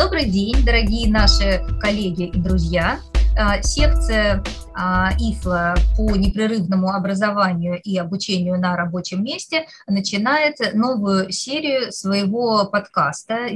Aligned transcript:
Добрый 0.00 0.24
день, 0.24 0.64
дорогие 0.64 1.10
наши 1.10 1.60
коллеги 1.78 2.28
и 2.28 2.38
друзья. 2.38 3.00
А, 3.36 3.60
секция 3.60 4.42
а, 4.72 5.10
ИФЛА 5.18 5.74
по 5.94 6.16
непрерывному 6.16 6.88
образованию 6.88 7.78
и 7.82 7.98
обучению 7.98 8.58
на 8.58 8.78
рабочем 8.78 9.22
месте 9.22 9.66
начинает 9.86 10.56
новую 10.72 11.30
серию 11.32 11.92
своего 11.92 12.64
подкаста, 12.64 13.48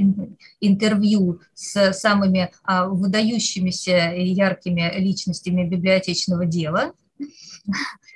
интервью 0.61 1.41
с 1.55 1.93
самыми 1.93 2.51
а, 2.63 2.89
выдающимися 2.89 4.11
и 4.11 4.27
яркими 4.27 4.93
личностями 4.99 5.67
библиотечного 5.67 6.45
дела 6.45 6.93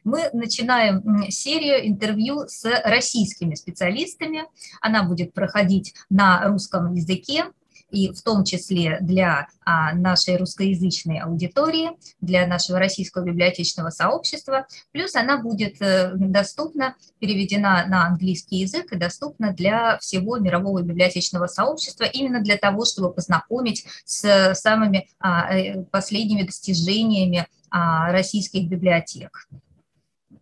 мы 0.04 0.30
начинаем 0.34 1.32
серию 1.32 1.88
интервью 1.88 2.48
с 2.48 2.64
российскими 2.86 3.56
специалистами. 3.56 4.44
Она 4.82 5.04
будет 5.04 5.34
проходить 5.34 5.96
на 6.10 6.48
русском 6.48 6.94
языке 6.94 7.46
и 7.92 8.12
в 8.12 8.22
том 8.22 8.44
числе 8.44 8.98
для 9.02 9.48
а, 9.66 9.94
нашей 9.94 10.38
русскоязычной 10.38 11.20
аудитории, 11.20 11.92
для 12.22 12.48
нашего 12.48 12.80
российского 12.80 13.24
библиотечного 13.24 13.90
сообщества. 13.90 14.68
Плюс 14.92 15.16
она 15.16 15.42
будет 15.42 15.82
э, 15.82 16.12
доступна, 16.16 16.96
переведена 17.20 17.86
на 17.88 18.06
английский 18.08 18.58
язык 18.58 18.92
и 18.94 18.98
доступна 18.98 19.54
для 19.54 19.98
всего 20.00 20.38
мирового 20.38 20.82
библиотечного 20.82 21.48
сообщества, 21.48 22.04
именно 22.04 22.42
для 22.42 22.58
того, 22.58 22.86
чтобы 22.86 23.14
познакомить 23.14 23.86
с 24.06 24.54
самыми 24.56 25.10
а, 25.20 25.54
э, 25.56 25.84
последними 25.86 26.44
достижениями 26.44 27.48
а, 27.70 28.12
российских 28.12 28.68
библиотек 28.68 29.48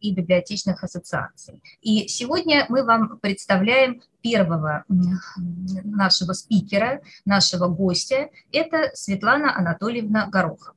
и 0.01 0.13
библиотечных 0.13 0.83
ассоциаций. 0.83 1.61
И 1.81 2.07
сегодня 2.07 2.65
мы 2.69 2.83
вам 2.83 3.19
представляем 3.19 4.01
первого 4.21 4.83
нашего 4.87 6.33
спикера, 6.33 7.01
нашего 7.25 7.67
гостя. 7.67 8.29
Это 8.51 8.91
Светлана 8.93 9.55
Анатольевна 9.57 10.27
Горохова. 10.27 10.76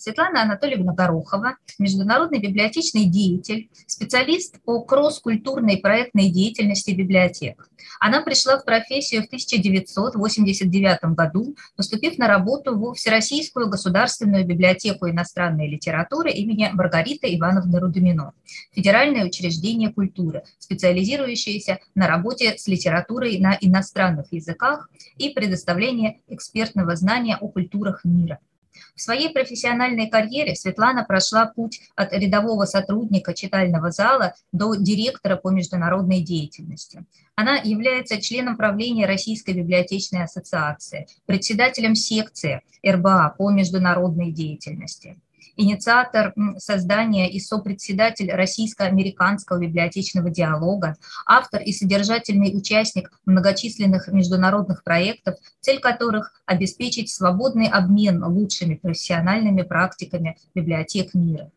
Светлана 0.00 0.40
Анатольевна 0.40 0.94
Горохова, 0.94 1.58
международный 1.78 2.38
библиотечный 2.38 3.04
деятель, 3.04 3.68
специалист 3.86 4.58
по 4.62 4.80
кросс-культурной 4.82 5.76
проектной 5.76 6.30
деятельности 6.30 6.92
библиотек. 6.92 7.68
Она 8.00 8.22
пришла 8.22 8.58
в 8.58 8.64
профессию 8.64 9.22
в 9.22 9.26
1989 9.26 11.14
году, 11.14 11.54
поступив 11.76 12.16
на 12.16 12.28
работу 12.28 12.78
в 12.78 12.94
Всероссийскую 12.94 13.68
государственную 13.68 14.46
библиотеку 14.46 15.06
иностранной 15.06 15.68
литературы 15.68 16.30
имени 16.30 16.70
Маргариты 16.72 17.36
Ивановны 17.36 17.78
Рудомино, 17.78 18.32
федеральное 18.72 19.26
учреждение 19.26 19.92
культуры, 19.92 20.44
специализирующееся 20.58 21.78
на 21.94 22.08
работе 22.08 22.56
с 22.56 22.66
литературой 22.68 23.38
на 23.38 23.58
иностранных 23.60 24.32
языках 24.32 24.88
и 25.18 25.28
предоставлении 25.28 26.22
экспертного 26.26 26.96
знания 26.96 27.36
о 27.36 27.48
культурах 27.48 28.00
мира– 28.04 28.38
в 28.94 29.00
своей 29.00 29.30
профессиональной 29.30 30.08
карьере 30.08 30.54
Светлана 30.54 31.04
прошла 31.04 31.46
путь 31.46 31.80
от 31.94 32.12
рядового 32.12 32.64
сотрудника 32.64 33.34
читального 33.34 33.90
зала 33.90 34.34
до 34.52 34.74
директора 34.74 35.36
по 35.36 35.50
международной 35.50 36.20
деятельности. 36.20 37.04
Она 37.34 37.56
является 37.56 38.20
членом 38.20 38.56
правления 38.56 39.06
Российской 39.06 39.52
библиотечной 39.52 40.24
ассоциации, 40.24 41.06
председателем 41.26 41.94
секции 41.94 42.62
РБА 42.86 43.34
по 43.38 43.50
международной 43.50 44.30
деятельности 44.32 45.18
инициатор 45.56 46.32
создания 46.58 47.30
и 47.30 47.40
сопредседатель 47.40 48.30
российско-американского 48.30 49.58
библиотечного 49.58 50.30
диалога, 50.30 50.96
автор 51.26 51.62
и 51.62 51.72
содержательный 51.72 52.56
участник 52.56 53.10
многочисленных 53.26 54.08
международных 54.08 54.84
проектов, 54.84 55.36
цель 55.60 55.80
которых– 55.80 56.32
обеспечить 56.46 57.10
свободный 57.10 57.68
обмен 57.68 58.24
лучшими 58.24 58.74
профессиональными 58.74 59.62
практиками 59.62 60.36
библиотек 60.54 61.14
мира. 61.14 61.50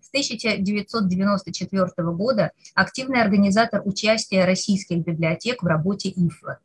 С 0.00 0.08
1994 0.08 1.90
года 2.12 2.52
активный 2.74 3.20
организатор 3.20 3.82
участия 3.84 4.44
российских 4.44 4.98
библиотек 5.04 5.62
в 5.62 5.66
работе 5.66 6.10
ИФЛА 6.10 6.58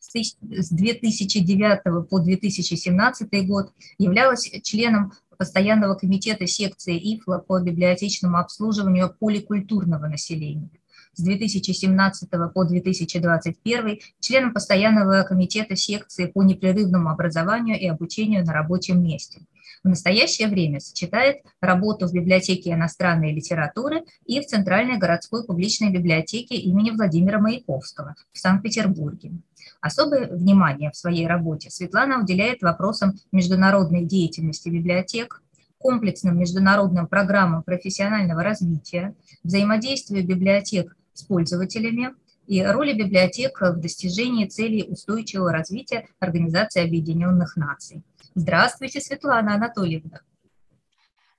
с 0.00 0.70
2009 0.70 2.08
по 2.08 2.18
2017 2.18 3.46
год 3.46 3.72
являлась 3.98 4.50
членом 4.62 5.12
постоянного 5.36 5.94
комитета 5.94 6.46
секции 6.46 6.98
ИФЛА 7.16 7.38
по 7.38 7.60
библиотечному 7.60 8.38
обслуживанию 8.38 9.14
поликультурного 9.18 10.06
населения. 10.06 10.70
С 11.14 11.22
2017 11.22 12.28
по 12.52 12.64
2021 12.64 13.98
членом 14.20 14.52
постоянного 14.52 15.22
комитета 15.22 15.76
секции 15.76 16.26
по 16.26 16.42
непрерывному 16.42 17.08
образованию 17.08 17.80
и 17.80 17.86
обучению 17.86 18.44
на 18.44 18.52
рабочем 18.52 19.02
месте. 19.02 19.40
В 19.86 19.88
настоящее 19.88 20.48
время 20.48 20.80
сочетает 20.80 21.44
работу 21.60 22.08
в 22.08 22.12
библиотеке 22.12 22.72
иностранной 22.72 23.32
литературы 23.32 24.02
и 24.24 24.40
в 24.40 24.46
Центральной 24.46 24.98
городской 24.98 25.46
публичной 25.46 25.90
библиотеке 25.90 26.56
имени 26.56 26.90
Владимира 26.90 27.38
Маяковского 27.38 28.16
в 28.32 28.36
Санкт-Петербурге. 28.36 29.34
Особое 29.80 30.26
внимание 30.26 30.90
в 30.90 30.96
своей 30.96 31.28
работе 31.28 31.70
Светлана 31.70 32.20
уделяет 32.20 32.62
вопросам 32.62 33.14
международной 33.30 34.04
деятельности 34.04 34.70
библиотек, 34.70 35.40
комплексным 35.78 36.36
международным 36.36 37.06
программам 37.06 37.62
профессионального 37.62 38.42
развития, 38.42 39.14
взаимодействию 39.44 40.26
библиотек 40.26 40.96
с 41.14 41.22
пользователями 41.22 42.12
и 42.48 42.60
роли 42.60 42.92
библиотек 42.92 43.60
в 43.60 43.78
достижении 43.78 44.46
целей 44.46 44.84
устойчивого 44.88 45.52
развития 45.52 46.08
Организации 46.18 46.84
Объединенных 46.84 47.54
Наций. 47.56 48.02
Здравствуйте, 48.36 49.00
Светлана 49.00 49.54
Анатольевна. 49.54 50.20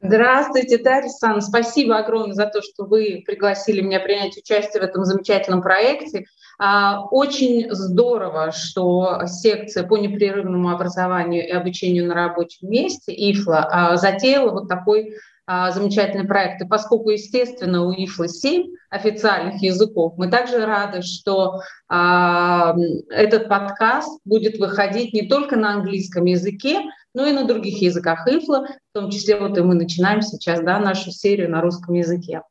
Здравствуйте, 0.01 0.79
Дарья 0.79 1.09
Сан. 1.09 1.43
Спасибо 1.43 1.99
огромное 1.99 2.33
за 2.33 2.47
то, 2.47 2.63
что 2.63 2.85
вы 2.85 3.23
пригласили 3.23 3.81
меня 3.81 3.99
принять 3.99 4.35
участие 4.35 4.81
в 4.81 4.83
этом 4.83 5.05
замечательном 5.05 5.61
проекте. 5.61 6.25
А, 6.57 7.05
очень 7.11 7.67
здорово, 7.69 8.51
что 8.51 9.27
секция 9.27 9.83
по 9.83 9.97
непрерывному 9.97 10.71
образованию 10.71 11.47
и 11.47 11.51
обучению 11.51 12.07
на 12.07 12.15
рабочем 12.15 12.67
месте, 12.67 13.13
ИФЛА, 13.15 13.67
а, 13.69 13.97
затеяла 13.97 14.51
вот 14.51 14.67
такой 14.67 15.13
замечательный 15.47 16.27
проект. 16.27 16.61
И 16.61 16.67
поскольку, 16.67 17.09
естественно, 17.09 17.85
у 17.85 17.91
ИФЛА 17.93 18.27
7 18.27 18.65
официальных 18.89 19.61
языков, 19.61 20.13
мы 20.17 20.29
также 20.29 20.65
рады, 20.65 21.01
что 21.01 21.61
этот 21.89 23.47
подкаст 23.47 24.19
будет 24.25 24.59
выходить 24.59 25.13
не 25.13 25.27
только 25.27 25.55
на 25.55 25.75
английском 25.75 26.25
языке, 26.25 26.81
но 27.13 27.25
и 27.25 27.31
на 27.31 27.45
других 27.45 27.81
языках 27.81 28.27
ИФЛА, 28.27 28.67
в 28.67 28.93
том 28.93 29.09
числе 29.09 29.39
вот 29.39 29.57
и 29.57 29.61
мы 29.61 29.75
начинаем 29.75 30.21
сейчас 30.21 30.59
да, 30.61 30.79
нашу 30.79 31.11
серию 31.11 31.49
на 31.49 31.61
русском 31.61 31.95
языке. 31.95 32.41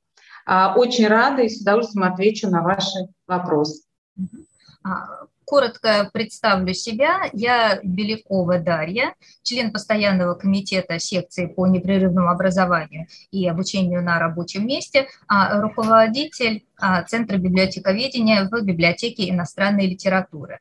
Очень 0.46 1.08
рада 1.08 1.42
и 1.42 1.48
с 1.48 1.60
удовольствием 1.60 2.10
отвечу 2.10 2.48
на 2.48 2.62
ваши 2.62 3.08
вопросы. 3.26 3.82
А, 5.46 5.50
коротко 5.50 6.10
представлю 6.12 6.74
себя. 6.74 7.30
Я 7.32 7.80
Белякова 7.82 8.58
Дарья, 8.58 9.14
член 9.42 9.72
постоянного 9.72 10.34
комитета 10.34 10.98
секции 10.98 11.46
по 11.46 11.66
непрерывному 11.66 12.28
образованию 12.28 13.06
и 13.30 13.48
обучению 13.48 14.02
на 14.02 14.18
рабочем 14.18 14.66
месте, 14.66 15.08
а 15.28 15.60
руководитель 15.60 16.64
а, 16.76 17.02
Центра 17.02 17.38
библиотековедения 17.38 18.48
в 18.48 18.62
библиотеке 18.62 19.30
иностранной 19.30 19.86
литературы. 19.86 20.58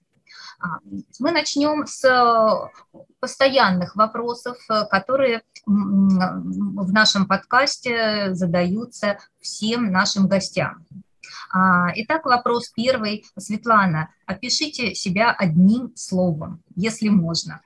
Мы 1.19 1.31
начнем 1.31 1.85
с 1.85 2.71
постоянных 3.19 3.95
вопросов, 3.95 4.57
которые 4.89 5.41
в 5.65 6.91
нашем 6.93 7.27
подкасте 7.27 8.33
задаются 8.33 9.17
всем 9.41 9.91
нашим 9.91 10.27
гостям. 10.27 10.85
А, 11.53 11.91
итак, 11.95 12.25
вопрос 12.25 12.71
первый. 12.75 13.25
Светлана, 13.37 14.09
опишите 14.25 14.95
себя 14.95 15.31
одним 15.31 15.91
словом, 15.95 16.61
если 16.75 17.09
можно. 17.09 17.61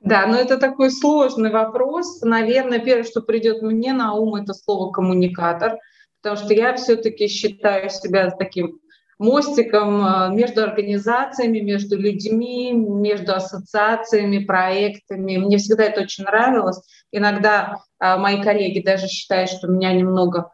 Да, 0.00 0.26
но 0.26 0.36
это 0.36 0.58
такой 0.58 0.90
сложный 0.90 1.50
вопрос. 1.50 2.20
Наверное, 2.20 2.78
первое, 2.78 3.04
что 3.04 3.22
придет 3.22 3.62
мне 3.62 3.94
на 3.94 4.12
ум, 4.12 4.34
это 4.34 4.52
слово 4.52 4.92
коммуникатор, 4.92 5.78
потому 6.22 6.44
что 6.44 6.52
я 6.52 6.74
все-таки 6.74 7.26
считаю 7.26 7.88
себя 7.88 8.30
таким 8.30 8.80
мостиком 9.18 10.04
а, 10.04 10.28
между 10.28 10.62
организациями, 10.62 11.60
между 11.60 11.98
людьми, 11.98 12.72
между 12.72 13.34
ассоциациями, 13.34 14.44
проектами. 14.44 15.38
Мне 15.38 15.58
всегда 15.58 15.84
это 15.84 16.02
очень 16.02 16.24
нравилось. 16.24 16.80
Иногда 17.10 17.78
а, 17.98 18.18
мои 18.18 18.42
коллеги 18.42 18.80
даже 18.80 19.06
считают, 19.06 19.50
что 19.50 19.68
меня 19.68 19.92
немного 19.92 20.50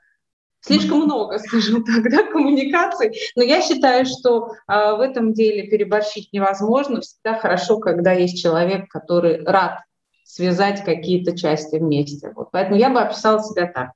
слишком 0.60 1.00
много, 1.00 1.38
скажем 1.46 1.84
так, 1.84 2.10
да, 2.10 2.24
коммуникаций. 2.24 3.16
Но 3.36 3.42
я 3.42 3.62
считаю, 3.62 4.06
что 4.06 4.52
а, 4.66 4.94
в 4.96 5.00
этом 5.00 5.32
деле 5.32 5.68
переборщить 5.68 6.32
невозможно. 6.32 7.00
Всегда 7.00 7.38
хорошо, 7.38 7.78
когда 7.78 8.12
есть 8.12 8.40
человек, 8.40 8.88
который 8.88 9.44
рад 9.44 9.80
связать 10.24 10.84
какие-то 10.84 11.36
части 11.36 11.76
вместе. 11.76 12.32
Вот. 12.34 12.50
Поэтому 12.52 12.76
я 12.76 12.90
бы 12.90 13.00
описала 13.00 13.42
себя 13.42 13.66
так. 13.66 13.90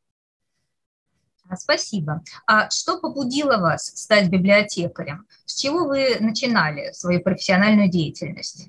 Спасибо. 1.56 2.22
А 2.46 2.70
что 2.70 2.98
побудило 2.98 3.58
вас 3.58 3.86
стать 3.86 4.28
библиотекарем? 4.28 5.26
С 5.44 5.60
чего 5.60 5.86
вы 5.86 6.16
начинали 6.18 6.90
свою 6.92 7.20
профессиональную 7.20 7.88
деятельность? 7.88 8.68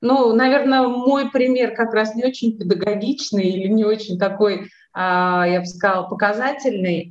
Ну, 0.00 0.34
наверное, 0.34 0.88
мой 0.88 1.30
пример 1.30 1.74
как 1.74 1.92
раз 1.92 2.14
не 2.14 2.24
очень 2.24 2.56
педагогичный 2.56 3.50
или 3.50 3.68
не 3.68 3.84
очень 3.84 4.18
такой, 4.18 4.68
а, 4.94 5.46
я 5.46 5.60
бы 5.60 5.66
сказала, 5.66 6.08
показательный, 6.08 7.08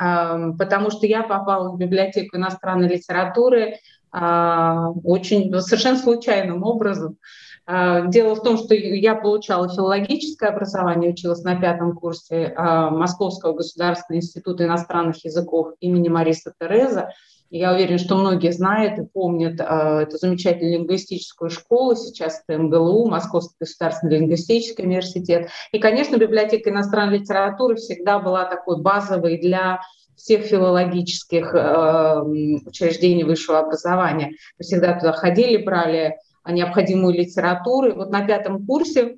потому 0.57 0.89
что 0.89 1.06
я 1.06 1.21
попала 1.24 1.71
в 1.71 1.77
библиотеку 1.77 2.38
иностранной 2.38 2.88
литературы 2.88 3.75
а, 4.12 4.89
очень 5.03 5.53
совершенно 5.62 5.97
случайным 5.97 6.63
образом. 6.63 7.18
А, 7.68 8.07
дело 8.07 8.33
в 8.33 8.41
том, 8.41 8.57
что 8.57 8.74
я 8.74 9.13
получала 9.13 9.69
филологическое 9.69 10.50
образование, 10.50 11.12
училась 11.12 11.44
на 11.44 11.59
пятом 11.62 11.94
курсе 11.94 12.56
Московского 12.57 13.53
государственного 13.53 14.21
института 14.21 14.65
иностранных 14.65 15.24
языков 15.24 15.74
имени 15.80 16.09
Мариса 16.09 16.53
Тереза. 16.59 17.12
Я 17.51 17.74
уверена, 17.74 17.98
что 17.98 18.16
многие 18.16 18.51
знают 18.51 19.00
и 19.00 19.06
помнят 19.06 19.60
э, 19.60 19.63
эту 19.63 20.18
замечательную 20.18 20.80
лингвистическую 20.80 21.50
школу, 21.50 21.96
сейчас 21.96 22.44
это 22.48 22.62
МГЛУ, 22.62 23.10
Московский 23.10 23.56
государственный 23.60 24.19
лингвистический 24.19 24.84
университет. 24.84 25.50
И, 25.72 25.80
конечно, 25.80 26.18
библиотека 26.18 26.69
иностранной 26.69 27.19
литературы 27.19 27.75
всегда 27.75 28.19
была 28.19 28.46
такой 28.46 28.81
базовой 28.81 29.40
для 29.40 29.80
всех 30.16 30.44
филологических 30.44 31.56
э, 31.56 32.22
учреждений 32.68 33.24
высшего 33.24 33.60
образования. 33.60 34.34
Мы 34.60 34.63
всегда 34.63 35.00
туда 35.00 35.13
ходили, 35.13 35.57
брали 35.57 36.18
необходимую 36.48 37.16
литературу. 37.16 37.90
И 37.90 37.96
вот 37.96 38.12
на 38.12 38.25
пятом 38.28 38.66
курсе 38.66 39.18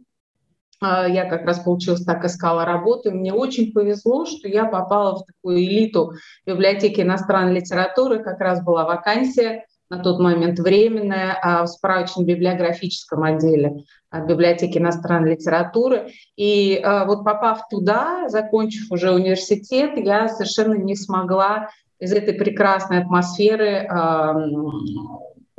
я 0.81 1.25
как 1.25 1.45
раз 1.45 1.59
получилось 1.59 2.03
так 2.03 2.25
искала 2.25 2.65
работу, 2.65 3.11
мне 3.11 3.33
очень 3.33 3.71
повезло, 3.71 4.25
что 4.25 4.47
я 4.47 4.65
попала 4.65 5.17
в 5.17 5.25
такую 5.25 5.63
элиту 5.63 6.13
библиотеки 6.45 7.01
иностранной 7.01 7.55
литературы, 7.55 8.23
как 8.23 8.39
раз 8.39 8.63
была 8.63 8.85
вакансия 8.85 9.65
на 9.91 9.99
тот 9.99 10.19
момент 10.19 10.57
временная 10.57 11.37
а, 11.41 11.63
в 11.63 11.67
справочном 11.67 12.25
библиографическом 12.25 13.23
отделе 13.23 13.83
а, 14.09 14.21
библиотеки 14.21 14.77
иностранной 14.77 15.31
литературы. 15.31 16.11
И 16.37 16.81
вот 17.05 17.25
попав 17.25 17.67
туда, 17.69 18.29
закончив 18.29 18.89
уже 18.89 19.11
университет, 19.11 19.91
я 19.97 20.29
совершенно 20.29 20.75
не 20.75 20.95
смогла 20.95 21.69
из 21.99 22.13
этой 22.13 22.33
прекрасной 22.33 23.01
атмосферы 23.01 23.87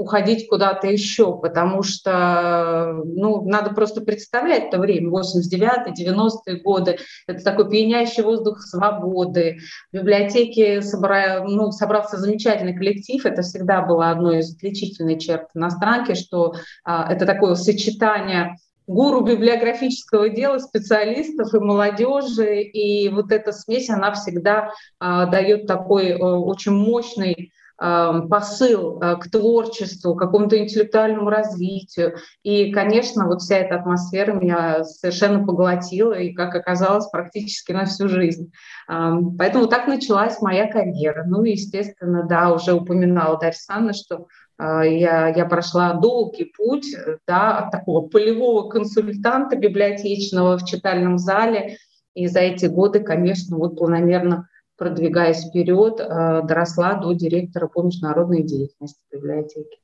уходить 0.02 0.48
куда-то 0.48 0.88
еще, 0.88 1.38
потому 1.38 1.82
что 1.82 3.00
ну, 3.04 3.44
надо 3.48 3.74
просто 3.74 4.00
представлять 4.00 4.70
то 4.70 4.78
время, 4.78 5.10
89-е, 5.10 6.12
90-е 6.12 6.60
годы, 6.62 6.98
это 7.26 7.42
такой 7.42 7.70
пьянящий 7.70 8.22
воздух 8.22 8.60
свободы. 8.60 9.58
В 9.92 9.96
библиотеке 9.96 10.82
собра... 10.82 11.44
ну, 11.46 11.70
собрался 11.70 12.18
замечательный 12.18 12.76
коллектив, 12.76 13.24
это 13.24 13.42
всегда 13.42 13.82
было 13.82 14.10
одной 14.10 14.40
из 14.40 14.54
отличительных 14.54 15.18
черт 15.18 15.48
иностранки, 15.54 16.14
что 16.14 16.54
а, 16.84 17.12
это 17.12 17.24
такое 17.26 17.54
сочетание 17.54 18.56
гуру 18.86 19.22
библиографического 19.22 20.28
дела, 20.28 20.58
специалистов 20.58 21.54
и 21.54 21.58
молодежи. 21.58 22.62
И 22.62 23.08
вот 23.08 23.30
эта 23.32 23.52
смесь, 23.52 23.90
она 23.90 24.12
всегда 24.12 24.72
а, 24.98 25.26
дает 25.26 25.66
такой 25.66 26.12
а, 26.12 26.38
очень 26.38 26.72
мощный 26.72 27.52
посыл 27.82 29.00
э, 29.00 29.16
к 29.16 29.28
творчеству, 29.28 30.14
к 30.14 30.18
какому-то 30.20 30.56
интеллектуальному 30.56 31.28
развитию. 31.28 32.14
И, 32.44 32.70
конечно, 32.70 33.26
вот 33.26 33.40
вся 33.40 33.58
эта 33.58 33.74
атмосфера 33.74 34.32
меня 34.32 34.84
совершенно 34.84 35.44
поглотила, 35.44 36.12
и, 36.12 36.32
как 36.32 36.54
оказалось, 36.54 37.08
практически 37.10 37.72
на 37.72 37.86
всю 37.86 38.08
жизнь. 38.08 38.52
Эм, 38.88 39.36
поэтому 39.36 39.66
так 39.66 39.88
началась 39.88 40.40
моя 40.40 40.70
карьера. 40.70 41.24
Ну, 41.26 41.42
естественно, 41.42 42.22
да, 42.22 42.52
уже 42.52 42.72
упоминала 42.72 43.36
Дарья 43.38 43.56
Санна, 43.58 43.92
что 43.94 44.28
э, 44.60 44.98
я, 44.98 45.28
я 45.28 45.44
прошла 45.46 45.94
долгий 45.94 46.52
путь 46.56 46.86
да, 47.26 47.58
от 47.58 47.72
такого 47.72 48.06
полевого 48.06 48.68
консультанта 48.68 49.56
библиотечного 49.56 50.56
в 50.56 50.64
читальном 50.64 51.18
зале. 51.18 51.78
И 52.14 52.28
за 52.28 52.40
эти 52.40 52.66
годы, 52.66 53.00
конечно, 53.00 53.56
вот 53.56 53.76
планомерно 53.76 54.46
продвигаясь 54.76 55.44
вперед, 55.44 56.00
э, 56.00 56.42
доросла 56.42 56.94
до 56.94 57.12
директора 57.12 57.68
по 57.68 57.82
международной 57.82 58.42
деятельности 58.42 59.00
библиотеки. 59.12 59.78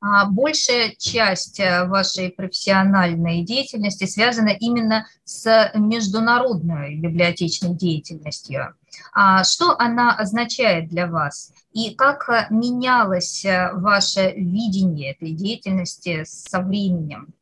А 0.00 0.26
большая 0.30 0.94
часть 0.96 1.58
э, 1.58 1.84
вашей 1.86 2.30
профессиональной 2.30 3.42
деятельности 3.42 4.04
связана 4.04 4.50
именно 4.50 5.06
с 5.24 5.72
международной 5.74 6.96
библиотечной 6.96 7.74
деятельностью. 7.74 8.74
А 9.12 9.42
что 9.42 9.76
она 9.78 10.14
означает 10.14 10.88
для 10.88 11.08
вас? 11.08 11.52
И 11.72 11.94
как 11.94 12.28
э, 12.28 12.46
менялось 12.50 13.44
ваше 13.72 14.32
видение 14.36 15.12
этой 15.12 15.32
деятельности 15.32 16.22
со 16.24 16.60
временем? 16.60 17.34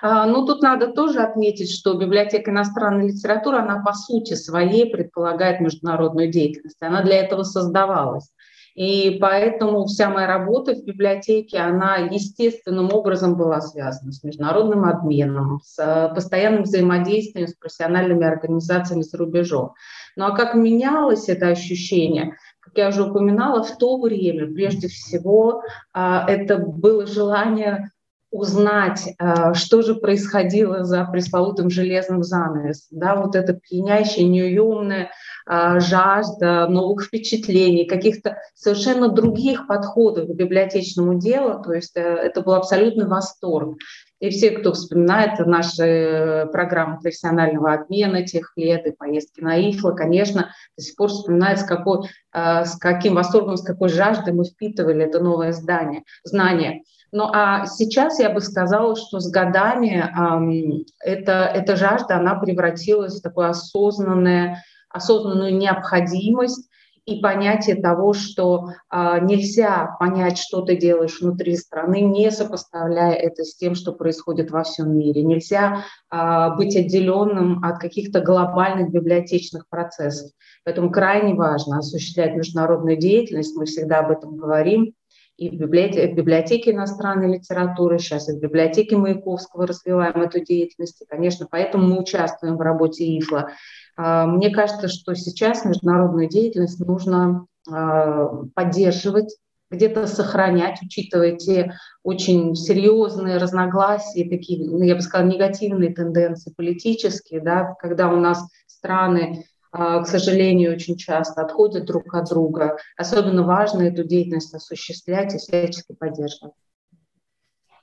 А, 0.00 0.26
ну, 0.26 0.46
тут 0.46 0.62
надо 0.62 0.88
тоже 0.88 1.20
отметить, 1.20 1.70
что 1.70 1.94
библиотека 1.94 2.50
иностранной 2.50 3.08
литературы, 3.08 3.58
она 3.58 3.82
по 3.82 3.92
сути 3.92 4.34
своей 4.34 4.90
предполагает 4.90 5.60
международную 5.60 6.30
деятельность. 6.30 6.80
Она 6.80 7.02
для 7.02 7.16
этого 7.16 7.42
создавалась. 7.42 8.30
И 8.78 9.18
поэтому 9.20 9.86
вся 9.86 10.08
моя 10.08 10.28
работа 10.28 10.72
в 10.72 10.84
библиотеке, 10.84 11.58
она 11.58 11.96
естественным 11.96 12.94
образом 12.94 13.34
была 13.34 13.60
связана 13.60 14.12
с 14.12 14.22
международным 14.22 14.84
обменом, 14.84 15.60
с 15.64 15.82
э, 15.82 16.14
постоянным 16.14 16.62
взаимодействием 16.62 17.48
с 17.48 17.54
профессиональными 17.54 18.24
организациями 18.24 19.02
за 19.02 19.18
рубежом. 19.18 19.72
Ну 20.14 20.26
а 20.26 20.30
как 20.30 20.54
менялось 20.54 21.28
это 21.28 21.48
ощущение? 21.48 22.36
Как 22.60 22.78
я 22.78 22.88
уже 22.90 23.02
упоминала, 23.02 23.64
в 23.64 23.78
то 23.78 23.98
время 24.00 24.46
прежде 24.46 24.86
всего 24.86 25.62
а, 25.92 26.24
это 26.28 26.58
было 26.58 27.04
желание 27.04 27.90
узнать, 28.30 29.14
э, 29.18 29.54
что 29.54 29.82
же 29.82 29.94
происходило 29.94 30.84
за 30.84 31.04
пресловутым 31.04 31.70
железным 31.70 32.22
занавесом. 32.22 32.98
Да, 32.98 33.16
вот 33.16 33.34
эта 33.34 33.54
пьянящая, 33.54 34.26
неуемная 34.26 35.10
э, 35.46 35.80
жажда 35.80 36.66
новых 36.68 37.06
впечатлений, 37.06 37.86
каких-то 37.86 38.36
совершенно 38.54 39.08
других 39.08 39.66
подходов 39.66 40.26
к 40.26 40.34
библиотечному 40.34 41.18
делу. 41.18 41.62
То 41.62 41.72
есть 41.72 41.96
э, 41.96 42.00
это 42.00 42.42
был 42.42 42.52
абсолютный 42.52 43.06
восторг. 43.06 43.78
И 44.20 44.30
все, 44.30 44.50
кто 44.50 44.72
вспоминает 44.72 45.38
наши 45.46 46.48
программы 46.52 46.98
профессионального 47.00 47.72
обмена 47.72 48.26
тех 48.26 48.52
лет 48.56 48.84
и 48.84 48.90
поездки 48.90 49.40
на 49.40 49.70
ИФЛА, 49.70 49.92
конечно, 49.92 50.50
до 50.76 50.82
сих 50.82 50.96
пор 50.96 51.10
вспоминают, 51.10 51.60
с, 51.60 51.62
какой, 51.62 52.08
с 52.34 52.76
каким 52.80 53.14
восторгом, 53.14 53.56
с 53.56 53.62
какой 53.62 53.88
жаждой 53.88 54.34
мы 54.34 54.44
впитывали 54.44 55.04
это 55.04 55.20
новое 55.20 55.52
здание, 55.52 56.02
знание. 56.24 56.82
Ну 57.10 57.24
а 57.32 57.66
сейчас 57.66 58.18
я 58.18 58.30
бы 58.30 58.40
сказала, 58.40 58.94
что 58.94 59.18
с 59.18 59.30
годами 59.30 60.04
эм, 60.14 60.84
эта, 61.00 61.44
эта 61.46 61.76
жажда, 61.76 62.16
она 62.16 62.34
превратилась 62.34 63.18
в 63.18 63.22
такую 63.22 63.48
осознанную, 63.48 64.56
осознанную 64.90 65.56
необходимость 65.56 66.68
и 67.06 67.22
понятие 67.22 67.76
того, 67.76 68.12
что 68.12 68.72
э, 68.92 69.20
нельзя 69.22 69.96
понять, 69.98 70.36
что 70.36 70.60
ты 70.60 70.76
делаешь 70.76 71.18
внутри 71.22 71.56
страны, 71.56 72.02
не 72.02 72.30
сопоставляя 72.30 73.14
это 73.14 73.44
с 73.44 73.56
тем, 73.56 73.74
что 73.74 73.92
происходит 73.92 74.50
во 74.50 74.62
всем 74.62 74.94
мире. 74.94 75.22
Нельзя 75.22 75.84
э, 76.12 76.48
быть 76.58 76.76
отделенным 76.76 77.64
от 77.64 77.78
каких-то 77.78 78.20
глобальных 78.20 78.90
библиотечных 78.90 79.66
процессов. 79.70 80.30
Поэтому 80.64 80.90
крайне 80.90 81.32
важно 81.32 81.78
осуществлять 81.78 82.34
международную 82.34 82.98
деятельность, 82.98 83.56
мы 83.56 83.64
всегда 83.64 84.00
об 84.00 84.10
этом 84.10 84.36
говорим, 84.36 84.92
и 85.38 85.50
в 85.50 85.54
библиотеке, 85.54 86.72
иностранной 86.72 87.36
литературы, 87.36 88.00
сейчас 88.00 88.28
и 88.28 88.32
в 88.32 88.40
библиотеке 88.40 88.96
Маяковского 88.96 89.68
развиваем 89.68 90.20
эту 90.20 90.40
деятельность. 90.44 91.00
И, 91.00 91.06
конечно, 91.06 91.46
поэтому 91.48 91.86
мы 91.86 92.00
участвуем 92.00 92.56
в 92.56 92.60
работе 92.60 93.04
ИФЛА. 93.18 93.52
А, 93.96 94.26
мне 94.26 94.50
кажется, 94.50 94.88
что 94.88 95.14
сейчас 95.14 95.64
международную 95.64 96.28
деятельность 96.28 96.80
нужно 96.80 97.46
а, 97.70 98.26
поддерживать, 98.54 99.36
где-то 99.70 100.06
сохранять, 100.08 100.80
учитывая 100.82 101.36
те 101.36 101.74
очень 102.02 102.56
серьезные 102.56 103.36
разногласия, 103.36 104.28
такие, 104.28 104.68
ну, 104.68 104.82
я 104.82 104.96
бы 104.96 105.02
сказала, 105.02 105.28
негативные 105.28 105.94
тенденции 105.94 106.52
политические, 106.56 107.40
да, 107.42 107.76
когда 107.78 108.08
у 108.08 108.16
нас 108.16 108.42
страны 108.66 109.44
к 109.72 110.06
сожалению, 110.06 110.72
очень 110.72 110.96
часто 110.96 111.42
отходят 111.42 111.84
друг 111.84 112.14
от 112.14 112.28
друга. 112.28 112.76
Особенно 112.96 113.42
важно 113.42 113.82
эту 113.82 114.04
деятельность 114.04 114.54
осуществлять 114.54 115.34
и 115.34 115.38
всячески 115.38 115.92
поддерживать. 115.92 116.54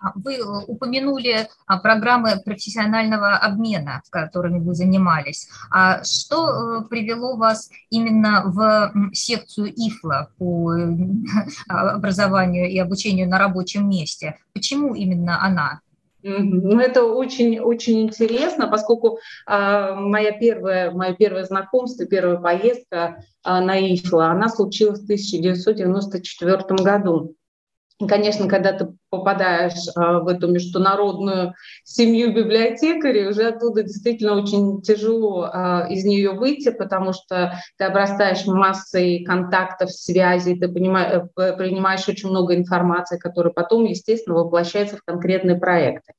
А, 0.06 0.12
вы 0.16 0.40
упомянули 0.68 1.48
а, 1.66 1.78
программы 1.78 2.40
профессионального 2.44 3.38
обмена, 3.38 4.02
которыми 4.10 4.60
вы 4.60 4.76
занимались. 4.76 5.48
А 5.72 6.04
что 6.04 6.82
э, 6.82 6.88
привело 6.90 7.38
вас 7.38 7.70
именно 7.90 8.44
в 8.46 8.92
секцию 9.14 9.74
ИФЛА 9.76 10.30
по 10.38 10.74
э, 10.74 10.96
образованию 11.68 12.70
и 12.70 12.78
обучению 12.78 13.28
на 13.30 13.40
рабочем 13.40 13.90
месте? 13.90 14.38
Почему 14.54 14.94
именно 14.94 15.44
она? 15.44 15.82
Ну, 16.28 16.80
это 16.80 17.04
очень, 17.04 17.60
очень 17.60 18.02
интересно, 18.02 18.68
поскольку 18.68 19.20
а, 19.46 19.94
моя 19.94 20.32
первая, 20.32 20.90
мое 20.90 21.14
первое 21.14 21.44
знакомство, 21.44 22.08
первая 22.08 22.38
поездка 22.38 23.24
а, 23.44 23.62
на 23.62 23.80
ИФЛА, 23.94 24.32
она 24.32 24.50
случилась 24.50 25.02
в 25.02 25.04
1994 25.04 26.84
году. 26.84 27.36
Конечно, 27.98 28.50
когда 28.50 28.74
ты 28.74 28.90
попадаешь 29.10 29.88
а, 29.96 30.20
в 30.20 30.28
эту 30.28 30.50
международную 30.50 31.54
семью 31.86 32.34
библиотекарей, 32.34 33.30
уже 33.30 33.48
оттуда 33.48 33.84
действительно 33.84 34.36
очень 34.36 34.82
тяжело 34.82 35.50
а, 35.50 35.88
из 35.90 36.04
нее 36.04 36.32
выйти, 36.32 36.72
потому 36.72 37.14
что 37.14 37.54
ты 37.78 37.86
обрастаешь 37.86 38.46
массой 38.48 39.24
контактов, 39.24 39.92
связей, 39.92 40.60
ты 40.60 40.66
э, 40.66 40.70
принимаешь 40.70 42.10
очень 42.10 42.30
много 42.30 42.54
информации, 42.56 43.18
которая 43.18 43.54
потом, 43.54 43.86
естественно, 43.86 44.36
воплощается 44.36 44.98
в 44.98 45.04
конкретные 45.06 45.58
проекты. 45.58 46.14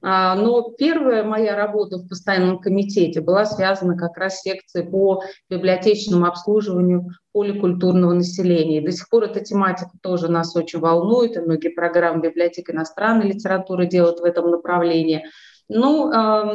А, 0.00 0.36
но 0.36 0.70
первая 0.70 1.24
моя 1.24 1.56
работа 1.56 1.98
в 1.98 2.08
постоянном 2.08 2.60
комитете 2.60 3.20
была 3.20 3.44
связана 3.44 3.96
как 3.96 4.16
раз 4.16 4.38
с 4.38 4.42
секцией 4.42 4.88
по 4.88 5.22
библиотечному 5.50 6.26
обслуживанию 6.26 7.08
поликультурного 7.32 8.12
населения. 8.12 8.78
И 8.78 8.84
до 8.84 8.92
сих 8.92 9.08
пор 9.08 9.24
эта 9.24 9.40
тематика 9.40 9.90
тоже 10.02 10.28
нас 10.28 10.54
очень 10.54 10.78
волнует, 10.78 11.36
и 11.36 11.40
многие 11.40 11.70
программы 11.70 12.22
библиотек 12.22 12.70
иностранной 12.70 13.28
литературы 13.28 13.86
делают 13.86 14.20
в 14.20 14.24
этом 14.24 14.50
направлении. 14.50 15.24
Ну, 15.68 16.10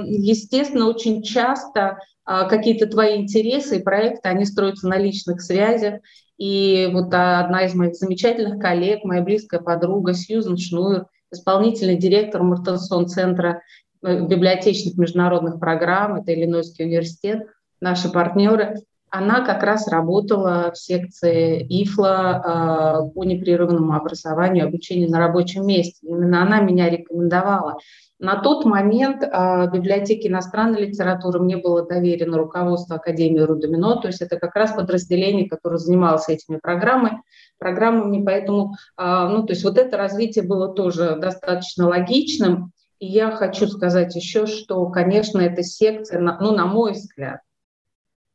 естественно, 0.05 0.87
очень 0.87 1.21
часто 1.21 1.99
а, 2.25 2.45
какие-то 2.45 2.87
твои 2.87 3.17
интересы 3.17 3.77
и 3.77 3.83
проекты, 3.83 4.29
они 4.29 4.45
строятся 4.45 4.87
на 4.87 4.97
личных 4.97 5.41
связях. 5.41 5.99
И 6.37 6.89
вот 6.91 7.13
одна 7.13 7.65
из 7.65 7.75
моих 7.75 7.95
замечательных 7.95 8.59
коллег, 8.59 9.03
моя 9.03 9.21
близкая 9.21 9.59
подруга 9.59 10.13
Сьюзен 10.13 10.57
Шнуер, 10.57 11.05
исполнительный 11.33 11.97
директор 11.97 12.41
Муртенсон-центра 12.43 13.61
э, 14.01 14.25
библиотечных 14.25 14.97
международных 14.97 15.59
программ, 15.59 16.15
это 16.15 16.33
Иллинойский 16.33 16.85
университет, 16.85 17.47
наши 17.81 18.09
партнеры, 18.09 18.77
она 19.09 19.45
как 19.45 19.61
раз 19.61 19.87
работала 19.87 20.71
в 20.73 20.77
секции 20.77 21.63
ИФЛА 21.69 23.03
э, 23.05 23.11
по 23.13 23.23
непрерывному 23.23 23.93
образованию, 23.93 24.65
обучению 24.65 25.11
на 25.11 25.19
рабочем 25.19 25.67
месте. 25.67 25.99
Именно 26.07 26.41
она 26.41 26.61
меня 26.61 26.89
рекомендовала. 26.89 27.77
На 28.17 28.41
тот 28.41 28.65
момент 28.65 29.21
э, 29.21 29.69
библиотеки 29.71 30.27
иностранной 30.27 30.87
литературы 30.87 31.39
мне 31.39 31.57
было 31.57 31.85
доверено 31.85 32.37
руководство 32.37 32.95
Академии 32.95 33.41
Рудомино, 33.41 33.97
то 33.97 34.07
есть 34.07 34.21
это 34.21 34.39
как 34.39 34.55
раз 34.55 34.71
подразделение, 34.71 35.47
которое 35.47 35.77
занималось 35.77 36.27
этими 36.27 36.57
программами, 36.57 37.21
программами, 37.63 38.23
поэтому, 38.23 38.73
э, 38.97 39.27
ну, 39.29 39.43
то 39.45 39.53
есть 39.53 39.63
вот 39.63 39.77
это 39.77 39.95
развитие 39.95 40.45
было 40.45 40.73
тоже 40.73 41.15
достаточно 41.15 41.87
логичным. 41.87 42.73
И 42.99 43.07
я 43.07 43.31
хочу 43.31 43.67
сказать 43.67 44.15
еще, 44.15 44.45
что, 44.45 44.85
конечно, 44.87 45.39
эта 45.39 45.63
секция, 45.63 46.19
ну, 46.19 46.51
на 46.51 46.65
мой 46.65 46.91
взгляд, 46.91 47.39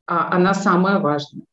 а 0.07 0.35
она 0.35 0.53
самая 0.55 0.99
важная, 0.99 1.43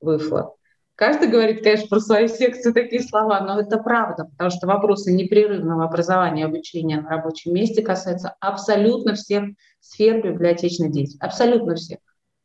выфлот. 0.00 0.54
Каждый 0.94 1.28
говорит, 1.28 1.62
конечно, 1.62 1.86
про 1.88 2.00
свою 2.00 2.28
секцию 2.28 2.74
такие 2.74 3.02
слова, 3.02 3.40
но 3.40 3.60
это 3.60 3.78
правда, 3.78 4.24
потому 4.24 4.50
что 4.50 4.66
вопросы 4.66 5.12
непрерывного 5.12 5.84
образования 5.84 6.42
и 6.42 6.44
обучения 6.44 7.00
на 7.00 7.08
рабочем 7.08 7.54
месте 7.54 7.82
касаются 7.82 8.34
абсолютно 8.40 9.14
всех 9.14 9.44
сфер 9.80 10.22
библиотечной 10.22 10.90
деятельности, 10.90 11.24
абсолютно 11.24 11.76
всех. 11.76 11.98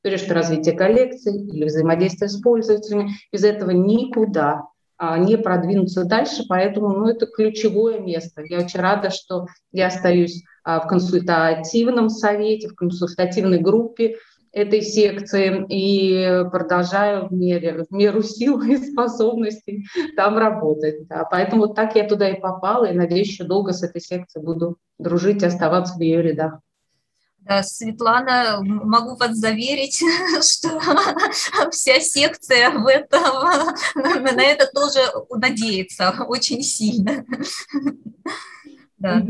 Прежде 0.03 0.25
что 0.25 0.35
развитие 0.35 0.75
коллекций 0.75 1.33
или 1.33 1.65
взаимодействие 1.65 2.29
с 2.29 2.39
пользователями, 2.39 3.11
без 3.31 3.43
этого 3.43 3.71
никуда 3.71 4.67
а, 4.97 5.17
не 5.17 5.37
продвинуться 5.37 6.03
дальше, 6.03 6.43
поэтому 6.47 6.89
ну, 6.89 7.07
это 7.07 7.25
ключевое 7.25 7.99
место. 7.99 8.43
Я 8.43 8.59
очень 8.59 8.79
рада, 8.79 9.09
что 9.09 9.47
я 9.71 9.87
остаюсь 9.87 10.43
а, 10.63 10.81
в 10.81 10.87
консультативном 10.87 12.09
совете, 12.09 12.67
в 12.67 12.75
консультативной 12.75 13.59
группе, 13.59 14.17
этой 14.53 14.83
секции 14.83 15.65
и 15.67 16.47
продолжаю 16.51 17.27
в, 17.27 17.33
мере, 17.33 17.85
в 17.89 17.91
меру 17.91 18.21
сил 18.21 18.61
и 18.61 18.77
способностей 18.77 19.85
там 20.15 20.37
работать. 20.37 21.07
Да. 21.07 21.25
Поэтому 21.29 21.63
вот 21.63 21.75
так 21.75 21.95
я 21.95 22.07
туда 22.07 22.29
и 22.29 22.39
попала, 22.39 22.85
и 22.85 22.95
надеюсь, 22.95 23.29
еще 23.29 23.45
долго 23.45 23.73
с 23.73 23.81
этой 23.81 23.99
секцией 23.99 24.45
буду 24.45 24.77
дружить 24.99 25.41
и 25.41 25.45
оставаться 25.47 25.95
в 25.95 26.01
ее 26.01 26.21
рядах. 26.21 26.59
Да, 27.45 27.61
Светлана, 27.61 28.59
могу 28.61 29.17
вас 29.17 29.35
заверить, 29.35 29.97
что 30.41 30.79
вся 31.71 31.99
секция 31.99 32.69
в 32.71 32.87
этом, 32.87 33.21
на 33.95 34.41
это 34.41 34.67
тоже 34.73 34.99
надеется 35.29 36.11
очень 36.27 36.63
сильно. 36.63 37.25
Да. 38.97 39.25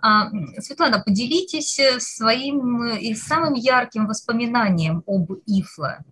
А, 0.00 0.30
Светлана, 0.60 1.00
поделитесь 1.00 1.80
своим 1.98 2.86
и 2.96 3.14
самым 3.14 3.54
ярким 3.54 4.06
воспоминанием 4.06 5.02
об 5.06 5.32
ИФЛА. 5.46 6.04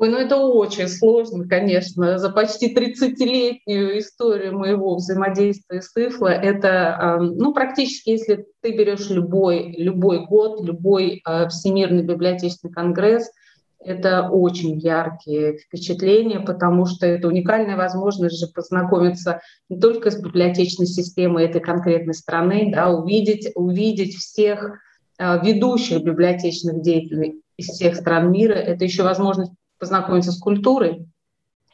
Ой, 0.00 0.08
ну 0.08 0.16
это 0.16 0.38
очень 0.38 0.88
сложно, 0.88 1.46
конечно. 1.46 2.16
За 2.16 2.30
почти 2.30 2.74
30-летнюю 2.74 3.98
историю 3.98 4.58
моего 4.58 4.94
взаимодействия 4.94 5.82
с 5.82 5.94
ИФЛА, 5.94 6.30
это, 6.30 7.18
ну, 7.20 7.52
практически, 7.52 8.08
если 8.08 8.46
ты 8.62 8.74
берешь 8.74 9.10
любой, 9.10 9.74
любой 9.76 10.24
год, 10.24 10.64
любой 10.64 11.20
э, 11.22 11.48
Всемирный 11.48 12.02
библиотечный 12.02 12.70
конгресс, 12.70 13.30
это 13.78 14.30
очень 14.30 14.78
яркие 14.78 15.58
впечатления, 15.58 16.40
потому 16.40 16.86
что 16.86 17.04
это 17.04 17.28
уникальная 17.28 17.76
возможность 17.76 18.40
же 18.40 18.46
познакомиться 18.46 19.42
не 19.68 19.78
только 19.78 20.10
с 20.10 20.18
библиотечной 20.18 20.86
системой 20.86 21.44
этой 21.44 21.60
конкретной 21.60 22.14
страны, 22.14 22.72
да, 22.72 22.88
увидеть, 22.88 23.50
увидеть 23.54 24.14
всех 24.14 24.78
э, 25.18 25.44
ведущих 25.44 26.02
библиотечных 26.02 26.80
деятелей 26.80 27.42
из 27.58 27.66
всех 27.66 27.96
стран 27.96 28.32
мира. 28.32 28.54
Это 28.54 28.84
еще 28.84 29.02
возможность 29.02 29.52
познакомиться 29.80 30.30
с 30.30 30.38
культурой 30.38 31.06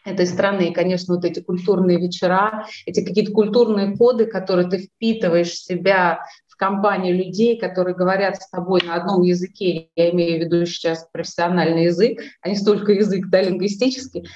этой 0.05 0.27
страны. 0.27 0.69
И, 0.69 0.73
конечно, 0.73 1.17
вот 1.17 1.25
эти 1.25 1.41
культурные 1.41 1.99
вечера, 1.99 2.67
эти 2.87 3.05
какие-то 3.05 3.33
культурные 3.33 3.97
коды, 3.97 4.27
которые 4.27 4.69
ты 4.69 4.79
впитываешь 4.79 5.51
в 5.51 5.65
себя 5.65 6.21
компанию 6.57 7.15
людей, 7.15 7.59
которые 7.59 7.95
говорят 7.95 8.37
с 8.37 8.49
тобой 8.49 8.81
на 8.83 8.95
одном 8.95 9.23
языке, 9.23 9.89
я 9.95 10.11
имею 10.11 10.39
в 10.39 10.45
виду 10.45 10.67
сейчас 10.67 11.07
профессиональный 11.13 11.85
язык, 11.85 12.21
а 12.41 12.49
не 12.49 12.57
столько 12.57 12.93
язык 12.93 13.27
да, 13.29 13.43
лингвистический, 13.43 14.27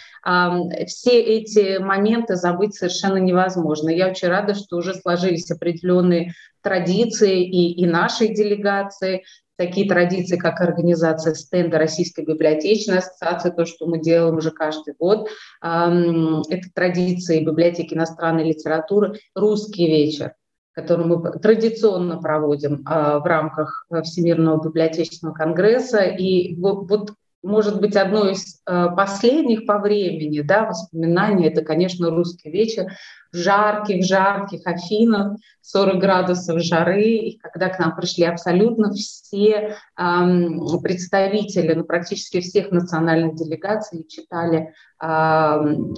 все 0.86 1.20
эти 1.20 1.78
моменты 1.78 2.36
забыть 2.36 2.74
совершенно 2.74 3.16
невозможно. 3.16 3.88
Я 3.88 4.08
очень 4.08 4.28
рада, 4.28 4.54
что 4.54 4.76
уже 4.76 4.94
сложились 4.94 5.50
определенные 5.50 6.32
традиции 6.62 7.42
и, 7.42 7.72
и 7.72 7.86
нашей 7.86 8.34
делегации, 8.34 9.24
такие 9.60 9.86
традиции, 9.86 10.38
как 10.38 10.62
организация 10.62 11.34
стенда 11.34 11.76
Российской 11.76 12.24
библиотечной 12.24 12.98
ассоциации, 12.98 13.50
то, 13.50 13.66
что 13.66 13.86
мы 13.86 14.00
делаем 14.00 14.36
уже 14.36 14.52
каждый 14.52 14.94
год. 14.98 15.28
Это 15.60 16.66
традиции 16.74 17.44
библиотеки 17.44 17.92
иностранной 17.92 18.44
литературы 18.44 19.18
«Русский 19.34 19.86
вечер» 19.86 20.32
который 20.72 21.04
мы 21.04 21.20
традиционно 21.40 22.22
проводим 22.22 22.82
а, 22.86 23.18
в 23.18 23.24
рамках 23.26 23.84
э, 23.90 24.02
Всемирного 24.02 24.64
библиотечного 24.64 25.34
конгресса. 25.34 26.04
И 26.04 26.54
вот, 26.54 27.10
может 27.42 27.80
быть, 27.80 27.96
одно 27.96 28.28
из 28.28 28.60
э, 28.66 28.86
последних 28.96 29.66
по 29.66 29.78
времени 29.78 30.40
да, 30.40 30.66
воспоминаний, 30.66 31.46
это, 31.46 31.62
конечно, 31.62 32.10
русский 32.10 32.50
вечер 32.50 32.88
жарких, 33.32 34.04
жарких 34.04 34.66
Афинах, 34.66 35.36
40 35.62 35.98
градусов 36.00 36.60
жары, 36.60 37.02
и 37.02 37.38
когда 37.38 37.68
к 37.68 37.78
нам 37.78 37.94
пришли 37.94 38.24
абсолютно 38.24 38.92
все 38.92 39.76
эм, 39.96 40.80
представители, 40.82 41.74
ну, 41.74 41.84
практически 41.84 42.40
всех 42.40 42.72
национальных 42.72 43.36
делегаций, 43.36 44.04
читали 44.08 44.72
эм, 45.00 45.94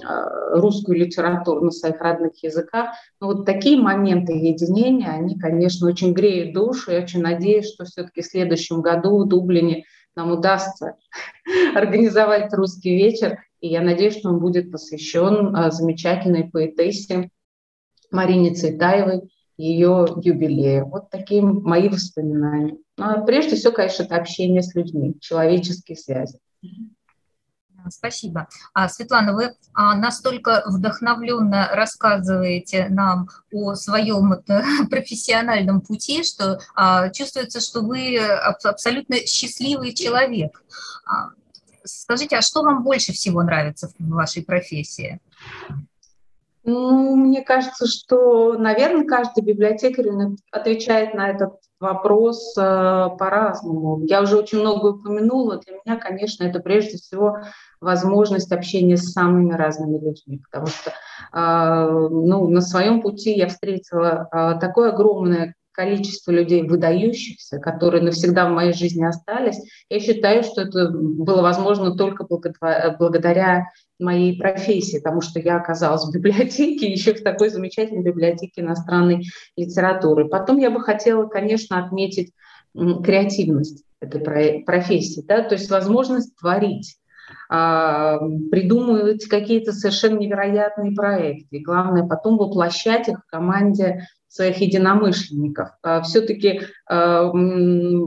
русскую 0.51 0.99
литературу 0.99 1.65
на 1.65 1.71
своих 1.71 1.99
родных 2.01 2.43
языках. 2.43 2.91
Но 3.19 3.27
вот 3.27 3.45
такие 3.45 3.81
моменты 3.81 4.33
единения, 4.33 5.09
они, 5.09 5.39
конечно, 5.39 5.87
очень 5.87 6.13
греют 6.13 6.53
душу. 6.53 6.91
Я 6.91 6.99
очень 6.99 7.21
надеюсь, 7.21 7.73
что 7.73 7.85
все-таки 7.85 8.21
в 8.21 8.27
следующем 8.27 8.81
году 8.81 9.23
в 9.23 9.27
Дублине 9.27 9.85
нам 10.15 10.31
удастся 10.31 10.95
организовать 11.75 12.53
русский 12.53 12.95
вечер. 12.95 13.39
И 13.59 13.69
я 13.69 13.81
надеюсь, 13.81 14.17
что 14.17 14.29
он 14.29 14.39
будет 14.39 14.71
посвящен 14.71 15.55
а, 15.55 15.71
замечательной 15.71 16.49
поэтессе 16.49 17.29
Марине 18.11 18.53
Цветаевой, 18.53 19.31
ее 19.57 20.07
юбилею. 20.21 20.87
Вот 20.87 21.09
такие 21.09 21.41
мои 21.41 21.89
воспоминания. 21.89 22.77
Ну, 22.97 23.05
а 23.05 23.21
прежде 23.21 23.55
всего, 23.55 23.73
конечно, 23.73 24.03
это 24.03 24.15
общение 24.15 24.61
с 24.61 24.75
людьми, 24.75 25.15
человеческие 25.19 25.97
связи. 25.97 26.39
Спасибо. 27.89 28.47
А, 28.73 28.89
Светлана, 28.89 29.33
вы 29.33 29.53
а, 29.73 29.95
настолько 29.95 30.63
вдохновленно 30.65 31.69
рассказываете 31.73 32.87
нам 32.89 33.29
о 33.51 33.75
своем 33.75 34.41
профессиональном 34.89 35.81
пути, 35.81 36.23
что 36.23 36.59
а, 36.75 37.09
чувствуется, 37.09 37.59
что 37.59 37.81
вы 37.81 38.17
абсолютно 38.17 39.17
счастливый 39.25 39.93
человек. 39.93 40.63
А, 41.05 41.29
скажите, 41.83 42.37
а 42.37 42.41
что 42.41 42.63
вам 42.63 42.83
больше 42.83 43.13
всего 43.13 43.43
нравится 43.43 43.91
в 43.99 44.09
вашей 44.09 44.43
профессии? 44.43 45.19
Ну, 46.65 47.15
мне 47.17 47.41
кажется, 47.41 47.87
что, 47.87 48.53
наверное, 48.53 49.05
каждый 49.05 49.43
библиотекарь 49.43 50.07
отвечает 50.49 51.13
на 51.13 51.29
этот 51.29 51.55
вопрос 51.83 52.55
э, 52.57 52.61
по-разному. 53.19 54.01
Я 54.05 54.21
уже 54.21 54.37
очень 54.37 54.59
много 54.59 54.95
упомянула. 54.95 55.57
Для 55.57 55.73
меня, 55.73 55.99
конечно, 55.99 56.45
это 56.45 56.61
прежде 56.61 56.97
всего 56.97 57.39
возможность 57.83 58.51
общения 58.51 58.97
с 58.97 59.11
самыми 59.11 59.53
разными 59.53 59.99
людьми, 59.99 60.41
потому 60.49 60.67
что 60.67 60.91
э, 60.91 62.09
ну, 62.09 62.47
на 62.47 62.61
своем 62.61 63.01
пути 63.01 63.33
я 63.35 63.47
встретила 63.47 64.27
э, 64.31 64.59
такое 64.59 64.91
огромное 64.91 65.55
количество 65.73 66.31
людей 66.31 66.63
выдающихся, 66.63 67.59
которые 67.59 68.03
навсегда 68.03 68.47
в 68.47 68.51
моей 68.51 68.73
жизни 68.73 69.03
остались. 69.03 69.59
Я 69.89 69.99
считаю, 69.99 70.43
что 70.43 70.61
это 70.61 70.91
было 70.91 71.41
возможно 71.41 71.95
только 71.95 72.25
благодаря 72.25 73.65
моей 73.99 74.37
профессии, 74.37 74.99
потому 74.99 75.21
что 75.21 75.39
я 75.39 75.57
оказалась 75.57 76.05
в 76.05 76.13
библиотеке, 76.13 76.87
еще 76.91 77.13
в 77.13 77.23
такой 77.23 77.49
замечательной 77.49 78.03
библиотеке 78.03 78.61
иностранной 78.61 79.25
литературы. 79.57 80.29
Потом 80.29 80.57
я 80.57 80.69
бы 80.69 80.79
хотела, 80.79 81.25
конечно, 81.25 81.83
отметить 81.83 82.31
креативность 82.73 83.83
этой 83.99 84.63
профессии, 84.63 85.23
да, 85.27 85.43
то 85.43 85.55
есть 85.55 85.69
возможность 85.69 86.35
творить, 86.35 86.97
а, 86.97 87.02
придумывать 87.49 89.25
какие-то 89.27 89.71
совершенно 89.71 90.17
невероятные 90.17 90.93
проекты. 90.93 91.57
И 91.57 91.63
главное, 91.63 92.07
потом 92.07 92.37
воплощать 92.37 93.09
их 93.09 93.19
в 93.19 93.29
команде 93.29 94.07
своих 94.33 94.57
единомышленников. 94.57 95.69
А 95.83 96.01
Все-таки 96.01 96.61
а, 96.89 97.31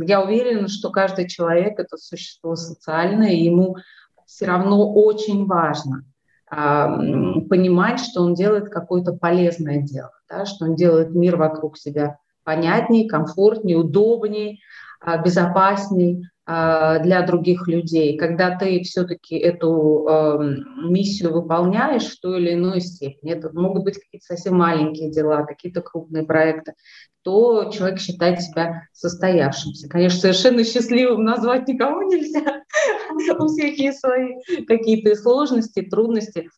я 0.05 0.23
уверена, 0.23 0.67
что 0.67 0.91
каждый 0.91 1.29
человек– 1.29 1.75
это 1.79 1.97
существо 1.97 2.57
социальное, 2.57 3.31
и 3.31 3.45
ему 3.45 3.77
все 4.27 4.47
равно 4.47 4.93
очень 4.93 5.47
важно 5.47 6.05
понимать, 6.49 7.99
что 7.99 8.23
он 8.23 8.35
делает 8.35 8.69
какое-то 8.69 9.13
полезное 9.13 9.83
дело, 9.83 10.13
да, 10.29 10.47
что 10.47 10.67
он 10.67 10.77
делает 10.77 11.11
мир 11.11 11.37
вокруг 11.37 11.77
себя 11.77 12.19
понятнее, 12.45 13.09
комфортнее, 13.09 13.77
удобнее, 13.77 14.59
безопаснее, 15.25 16.23
а, 16.23 16.36
для 17.03 17.23
других 17.23 17.67
людей, 17.67 18.17
когда 18.17 18.57
ты 18.57 18.81
все-таки 18.85 19.37
эту 19.37 20.07
э, 20.09 20.57
миссию 20.89 21.33
выполняешь 21.33 22.07
в 22.07 22.21
той 22.21 22.41
или 22.41 22.55
иной 22.55 22.81
степени, 22.81 23.33
это 23.33 23.51
могут 23.53 23.83
быть 23.83 23.99
какие-то 23.99 24.27
совсем 24.27 24.57
маленькие 24.57 25.11
дела, 25.11 25.43
какие-то 25.43 25.83
крупные 25.83 26.23
проекты, 26.23 26.75
то 27.23 27.73
человек 27.73 27.99
считает 27.99 28.41
себя 28.41 28.85
состоявшимся. 28.93 29.89
Конечно, 29.89 30.21
совершенно 30.21 30.63
счастливым 30.63 31.25
назвать 31.25 31.67
никого 31.67 32.05
нельзя, 32.05 32.63
у 33.41 33.47
всех 33.49 33.77
есть 33.79 33.99
свои 33.99 34.35
какие-то 34.69 35.17
сложности, 35.17 35.83
трудности. 35.83 36.49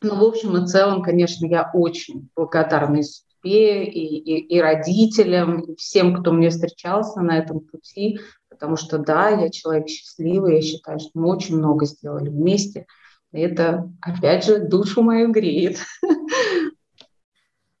Но 0.00 0.14
в 0.14 0.22
общем 0.22 0.56
и 0.62 0.66
целом, 0.68 1.02
конечно, 1.02 1.44
я 1.46 1.68
очень 1.74 2.28
благодарна 2.36 3.00
и, 3.42 3.84
и, 3.84 4.38
и 4.56 4.60
родителям, 4.60 5.60
и 5.60 5.76
всем, 5.76 6.14
кто 6.14 6.32
мне 6.32 6.50
встречался 6.50 7.20
на 7.20 7.38
этом 7.38 7.60
пути, 7.60 8.20
потому 8.58 8.76
что 8.76 8.98
да, 8.98 9.28
я 9.28 9.50
человек 9.50 9.88
счастливый, 9.88 10.56
я 10.56 10.62
считаю, 10.62 10.98
что 10.98 11.10
мы 11.14 11.28
очень 11.28 11.56
много 11.56 11.86
сделали 11.86 12.28
вместе. 12.28 12.86
И 13.30 13.38
это, 13.38 13.88
опять 14.00 14.44
же, 14.44 14.58
душу 14.58 15.02
мою 15.02 15.30
греет. 15.30 15.78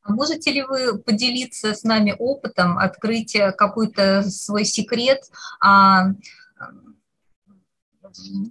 А 0.02 0.12
можете 0.12 0.52
ли 0.52 0.62
вы 0.62 0.98
поделиться 0.98 1.74
с 1.74 1.82
нами 1.82 2.14
опытом, 2.16 2.78
открыть 2.78 3.36
какой-то 3.56 4.22
свой 4.22 4.64
секрет? 4.64 5.24
А, 5.60 6.12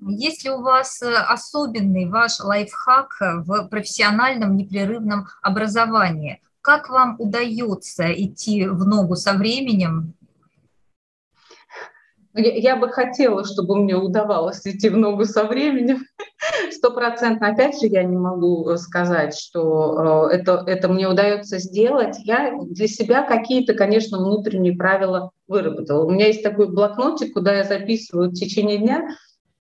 есть 0.01 0.43
ли 0.43 0.51
у 0.51 0.61
вас 0.61 1.01
особенный 1.01 2.09
ваш 2.09 2.41
лайфхак 2.41 3.15
в 3.19 3.69
профессиональном 3.69 4.57
непрерывном 4.57 5.29
образовании? 5.41 6.41
Как 6.61 6.89
вам 6.89 7.15
удается 7.19 8.11
идти 8.11 8.67
в 8.67 8.85
ногу 8.85 9.15
со 9.15 9.33
временем 9.33 10.13
я 12.37 12.75
бы 12.75 12.89
хотела, 12.89 13.43
чтобы 13.43 13.75
мне 13.77 13.95
удавалось 13.95 14.65
идти 14.65 14.89
в 14.89 14.97
ногу 14.97 15.25
со 15.25 15.45
временем. 15.45 16.05
Стопроцентно, 16.71 17.49
опять 17.49 17.79
же, 17.79 17.87
я 17.87 18.03
не 18.03 18.15
могу 18.15 18.75
сказать, 18.77 19.37
что 19.37 20.29
э, 20.31 20.35
это, 20.35 20.63
это 20.65 20.87
мне 20.87 21.07
удается 21.07 21.57
сделать. 21.59 22.17
Я 22.23 22.53
для 22.61 22.87
себя 22.87 23.23
какие-то, 23.23 23.73
конечно, 23.73 24.19
внутренние 24.19 24.75
правила 24.75 25.31
выработала. 25.47 26.05
У 26.05 26.11
меня 26.11 26.27
есть 26.27 26.43
такой 26.43 26.67
блокнотик, 26.67 27.33
куда 27.33 27.55
я 27.55 27.63
записываю 27.63 28.29
в 28.29 28.33
течение 28.33 28.77
дня 28.77 29.07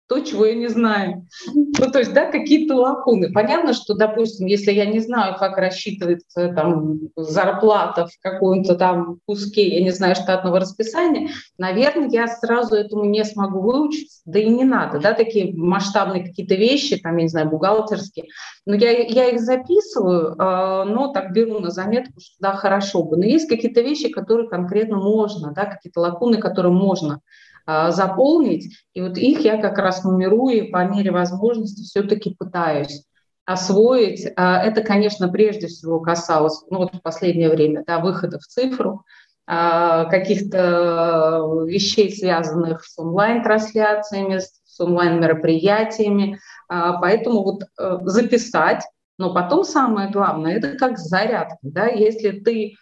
то, 0.09 0.21
чего 0.21 0.47
я 0.47 0.55
не 0.55 0.69
знаю. 0.69 1.27
Ну, 1.55 1.91
то 1.91 1.99
есть, 1.99 2.13
да, 2.13 2.31
какие-то 2.31 2.77
лакуны. 2.77 3.33
Понятно, 3.33 3.73
что, 3.73 3.95
допустим, 3.95 4.47
если 4.47 4.73
я 4.73 4.87
не 4.87 5.01
знаю, 5.01 5.37
как 5.37 5.59
рассчитывается 5.59 6.53
там 6.55 7.01
зарплата 7.17 8.07
в 8.07 8.13
каком-то 8.23 8.77
там 8.77 9.19
куске, 9.27 9.69
я 9.79 9.83
не 9.83 9.91
знаю, 9.91 10.15
штатного 10.15 10.61
расписания, 10.61 11.31
наверное, 11.59 12.09
я 12.09 12.29
сразу 12.29 12.77
этому 12.77 13.05
не 13.05 13.25
смогу 13.25 13.61
выучиться, 13.61 14.23
да 14.25 14.39
и 14.39 14.49
не 14.49 14.65
надо, 14.65 15.01
да, 15.01 15.13
такие 15.13 15.53
масштабные 15.55 16.25
какие-то 16.25 16.55
вещи, 16.55 16.97
там, 16.97 17.17
я 17.17 17.23
не 17.25 17.29
знаю, 17.29 17.49
бухгалтерские. 17.49 18.27
Но 18.65 18.75
я, 18.75 18.91
я 18.91 19.27
их 19.31 19.41
записываю, 19.41 20.35
э, 20.35 20.85
но 20.85 21.13
так 21.13 21.33
беру 21.33 21.59
на 21.59 21.71
заметку, 21.71 22.21
что 22.21 22.37
да, 22.41 22.53
хорошо 22.53 23.03
бы. 23.03 23.17
Но 23.17 23.25
есть 23.25 23.49
какие-то 23.49 23.81
вещи, 23.81 24.09
которые 24.09 24.49
конкретно 24.49 24.99
можно, 24.99 25.53
да, 25.53 25.65
какие-то 25.67 26.01
лакуны, 26.01 26.39
которые 26.39 26.73
можно 26.73 27.21
заполнить. 27.67 28.73
И 28.95 29.01
вот 29.01 29.19
их 29.19 29.41
я 29.41 29.61
как 29.61 29.79
раз 29.79 30.05
нумерую 30.05 30.57
и 30.57 30.71
по 30.71 30.85
мере 30.85 31.11
возможности 31.11 31.83
все-таки 31.83 32.35
пытаюсь 32.39 33.05
освоить. 33.47 34.27
А, 34.37 34.63
это, 34.63 34.83
конечно, 34.83 35.29
прежде 35.29 35.69
всего 35.69 36.01
касалось, 36.01 36.63
ну 36.69 36.79
вот 36.79 36.95
в 36.95 37.01
последнее 37.01 37.49
время, 37.49 37.85
да, 37.87 38.01
выхода 38.01 38.39
в 38.39 38.43
цифру, 38.43 39.05
а, 39.47 40.05
каких-то 40.07 41.65
вещей, 41.67 42.15
связанных 42.15 42.85
с 42.85 42.99
онлайн-трансляциями, 42.99 44.39
с 44.39 44.81
онлайн-мероприятиями. 44.81 46.39
Поэтому 46.69 47.45
вот 47.45 47.63
э, 47.63 47.99
записать, 48.03 48.83
но 49.17 49.33
потом 49.33 49.65
самое 49.65 50.11
главное, 50.11 50.57
это 50.57 50.77
как 50.77 50.99
зарядка. 50.99 51.57
Да? 51.63 51.87
Если 51.87 52.33
ты 52.33 52.75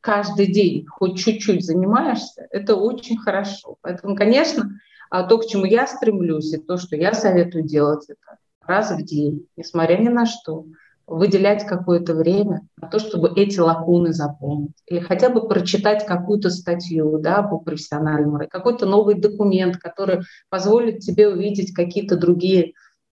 каждый 0.00 0.46
день 0.46 0.86
хоть 0.86 1.18
чуть-чуть 1.18 1.64
занимаешься, 1.64 2.46
это 2.50 2.76
очень 2.76 3.18
хорошо. 3.18 3.76
Поэтому, 3.80 4.16
конечно, 4.16 4.80
а, 5.10 5.24
то, 5.24 5.38
к 5.38 5.46
чему 5.46 5.64
я 5.64 5.86
стремлюсь, 5.86 6.52
и 6.52 6.58
то, 6.58 6.76
что 6.76 6.96
я 6.96 7.12
советую 7.14 7.64
делать, 7.64 8.04
это 8.08 8.38
раз 8.66 8.90
в 8.90 9.02
день, 9.02 9.46
несмотря 9.56 9.96
ни 9.98 10.08
на 10.08 10.26
что, 10.26 10.66
выделять 11.06 11.66
какое-то 11.66 12.14
время 12.14 12.68
на 12.76 12.88
то, 12.88 12.98
чтобы 12.98 13.32
эти 13.34 13.58
лакуны 13.58 14.12
заполнить. 14.12 14.76
Или 14.86 15.00
хотя 15.00 15.30
бы 15.30 15.48
прочитать 15.48 16.04
какую-то 16.04 16.50
статью 16.50 17.18
да, 17.18 17.42
по 17.42 17.58
профессиональному, 17.58 18.46
какой-то 18.48 18.84
новый 18.84 19.14
документ, 19.14 19.78
который 19.78 20.20
позволит 20.50 20.98
тебе 20.98 21.28
увидеть 21.28 21.72
какие-то 21.72 22.16
другие 22.18 22.74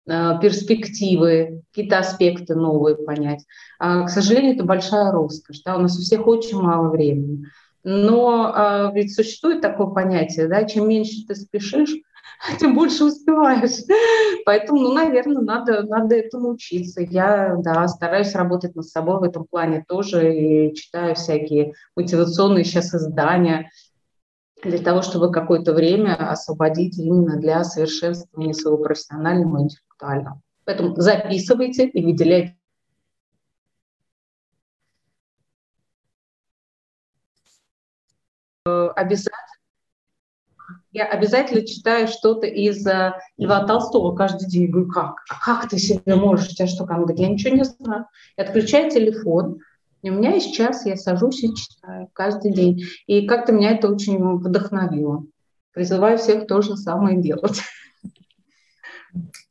перспективы, 0.09 1.63
какие-то 1.71 1.99
аспекты 1.99 2.55
новые 2.55 2.97
понять. 2.97 3.45
А, 3.79 4.05
к 4.05 4.11
сожалению, 4.11 4.55
это 4.55 4.65
большая 4.65 5.13
роскошь. 5.13 5.61
Да? 5.65 5.77
У 5.77 5.81
нас 5.81 5.99
у 5.99 6.01
всех 6.01 6.27
очень 6.27 6.59
мало 6.59 6.89
времени. 6.89 7.45
Но 7.85 8.53
а, 8.55 8.91
ведь 8.95 9.15
существует 9.15 9.61
такое 9.61 9.89
понятие, 9.89 10.49
да, 10.49 10.65
чем 10.65 10.89
меньше 10.89 11.27
ты 11.27 11.35
спешишь, 11.35 11.95
тем 12.61 12.75
больше 12.75 13.05
успеваешь. 13.05 13.85
Поэтому, 14.45 14.81
ну, 14.81 14.93
наверное, 14.93 15.43
надо, 15.43 15.83
надо 15.83 16.17
этому 16.17 16.51
учиться. 16.51 17.01
Я, 17.03 17.57
да, 17.59 17.87
стараюсь 17.89 18.35
работать 18.35 18.75
над 18.75 18.87
собой 18.87 19.19
в 19.19 19.23
этом 19.23 19.47
плане 19.47 19.85
тоже 19.87 20.35
и 20.35 20.75
читаю 20.75 21.15
всякие 21.15 21.75
мотивационные 21.97 22.65
сейчас 22.65 22.95
издания, 22.95 23.71
для 24.63 24.79
того, 24.79 25.03
чтобы 25.03 25.31
какое-то 25.31 25.73
время 25.73 26.15
освободить 26.15 26.99
именно 26.99 27.37
для 27.37 27.65
совершенствования 27.65 28.53
своего 28.53 28.79
профессионального 28.79 29.59
и 29.59 29.63
интеллектуального. 29.63 30.41
Поэтому 30.65 30.97
записывайте 30.97 31.87
и 31.87 32.05
выделяйте 32.05 32.55
обязательно 38.65 39.49
я 40.91 41.05
обязательно 41.05 41.67
читаю 41.67 42.09
что-то 42.09 42.47
из 42.47 42.87
э, 42.87 43.13
Льва 43.37 43.65
Толстого 43.67 44.17
каждый 44.17 44.49
день. 44.49 44.71
Говорю, 44.71 44.91
как? 44.91 45.17
А 45.29 45.39
как 45.45 45.69
ты 45.69 45.79
себе 45.79 46.15
можешь? 46.17 46.49
У 46.49 46.55
тебя 46.55 46.67
что? 46.67 46.85
Он 46.85 47.03
говорит, 47.03 47.21
я 47.21 47.29
ничего 47.29 47.55
не 47.55 47.65
знаю. 47.65 48.07
И 48.37 48.41
отключаю 48.41 48.91
телефон, 48.91 49.61
и 50.03 50.11
у 50.11 50.15
меня 50.15 50.35
есть 50.35 50.55
час, 50.55 50.87
я 50.87 50.97
сажусь 50.97 51.43
и 51.43 51.55
читаю 51.55 52.09
каждый 52.13 52.53
день. 52.53 52.83
И 53.07 53.27
как-то 53.27 53.53
меня 53.53 53.73
это 53.73 53.89
очень 53.89 54.19
вдохновило. 54.39 55.25
Призываю 55.73 56.19
всех 56.19 56.47
то 56.47 56.63
же 56.63 56.77
самое 56.77 57.21
делать. 57.21 57.61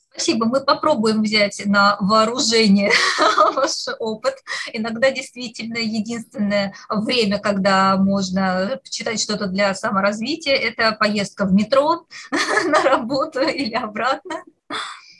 Спасибо, 0.09 0.47
мы 0.47 0.61
попробуем 0.61 1.21
взять 1.21 1.61
на 1.65 1.95
вооружение 1.99 2.91
ваш 3.55 3.85
опыт. 3.99 4.35
Иногда 4.73 5.11
действительно 5.11 5.77
единственное 5.77 6.73
время, 6.89 7.37
когда 7.37 7.95
можно 7.97 8.79
читать 8.89 9.21
что-то 9.21 9.45
для 9.45 9.75
саморазвития, 9.75 10.55
это 10.55 10.93
поездка 10.93 11.45
в 11.45 11.53
метро 11.53 12.07
на 12.65 12.81
работу 12.81 13.41
или 13.41 13.75
обратно. 13.75 14.43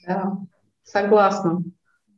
Да, 0.07 0.37
согласна. 0.83 1.61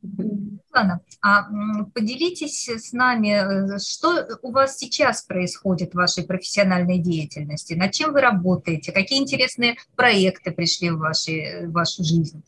Светлана, 0.02 1.02
а 1.22 1.48
поделитесь 1.94 2.70
с 2.70 2.94
нами, 2.94 3.76
э, 3.76 3.80
что 3.80 4.28
у 4.42 4.52
вас 4.52 4.78
сейчас 4.78 5.24
происходит 5.24 5.92
в 5.92 5.98
вашей 5.98 6.24
профессиональной 6.24 7.00
деятельности, 7.00 7.74
над 7.74 7.92
чем 7.92 8.14
вы 8.14 8.22
работаете, 8.22 8.92
какие 8.92 9.20
интересные 9.20 9.78
проекты 9.96 10.52
пришли 10.52 10.90
в, 10.92 10.98
ваши, 10.98 11.66
в 11.68 11.72
вашу 11.72 12.04
жизнь? 12.04 12.44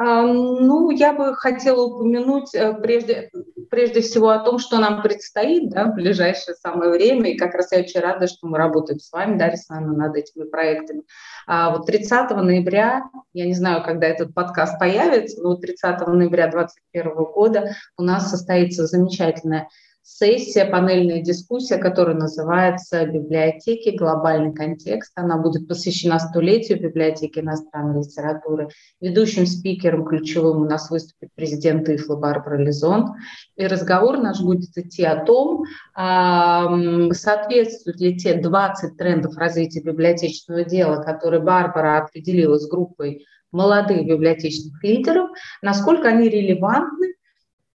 Ну, 0.00 0.90
я 0.90 1.12
бы 1.12 1.34
хотела 1.34 1.82
упомянуть 1.82 2.54
э, 2.54 2.72
прежде, 2.74 3.32
прежде 3.68 4.00
всего 4.00 4.28
о 4.28 4.38
том, 4.38 4.60
что 4.60 4.78
нам 4.78 5.02
предстоит 5.02 5.70
да, 5.70 5.86
в 5.86 5.94
ближайшее 5.94 6.54
самое 6.54 6.92
время. 6.92 7.32
И 7.32 7.36
как 7.36 7.52
раз 7.54 7.72
я 7.72 7.80
очень 7.80 7.98
рада, 7.98 8.28
что 8.28 8.46
мы 8.46 8.58
работаем 8.58 9.00
с 9.00 9.10
вами, 9.10 9.36
Дарья 9.36 9.54
Александровна, 9.54 10.06
над 10.06 10.16
этими 10.16 10.44
проектами. 10.44 11.02
А 11.48 11.70
вот 11.70 11.86
30 11.86 12.30
ноября, 12.30 13.10
я 13.32 13.46
не 13.46 13.54
знаю, 13.54 13.82
когда 13.82 14.06
этот 14.06 14.32
подкаст 14.34 14.78
появится, 14.78 15.42
но 15.42 15.56
30 15.56 16.06
ноября 16.06 16.46
2021 16.46 17.24
года 17.32 17.74
у 17.96 18.04
нас 18.04 18.30
состоится 18.30 18.86
замечательная 18.86 19.68
сессия, 20.08 20.64
панельная 20.64 21.20
дискуссия, 21.20 21.76
которая 21.76 22.16
называется 22.16 23.04
«Библиотеки. 23.04 23.94
Глобальный 23.94 24.54
контекст». 24.54 25.12
Она 25.14 25.36
будет 25.36 25.68
посвящена 25.68 26.18
столетию 26.18 26.80
библиотеки 26.80 27.40
иностранной 27.40 28.00
литературы. 28.00 28.68
Ведущим 29.00 29.46
спикером 29.46 30.06
ключевым 30.06 30.62
у 30.62 30.64
нас 30.64 30.90
выступит 30.90 31.28
президент 31.34 31.88
ИФЛА 31.88 32.16
Барбара 32.16 32.56
Лизон. 32.56 33.14
И 33.56 33.66
разговор 33.66 34.18
наш 34.18 34.40
будет 34.40 34.76
идти 34.76 35.04
о 35.04 35.24
том, 35.24 35.64
соответствуют 35.94 38.00
ли 38.00 38.16
те 38.16 38.34
20 38.34 38.96
трендов 38.96 39.36
развития 39.36 39.82
библиотечного 39.82 40.64
дела, 40.64 41.02
которые 41.02 41.42
Барбара 41.42 41.98
определила 41.98 42.58
с 42.58 42.66
группой 42.66 43.26
молодых 43.52 44.06
библиотечных 44.06 44.82
лидеров, 44.82 45.30
насколько 45.62 46.08
они 46.08 46.28
релевантны 46.28 47.14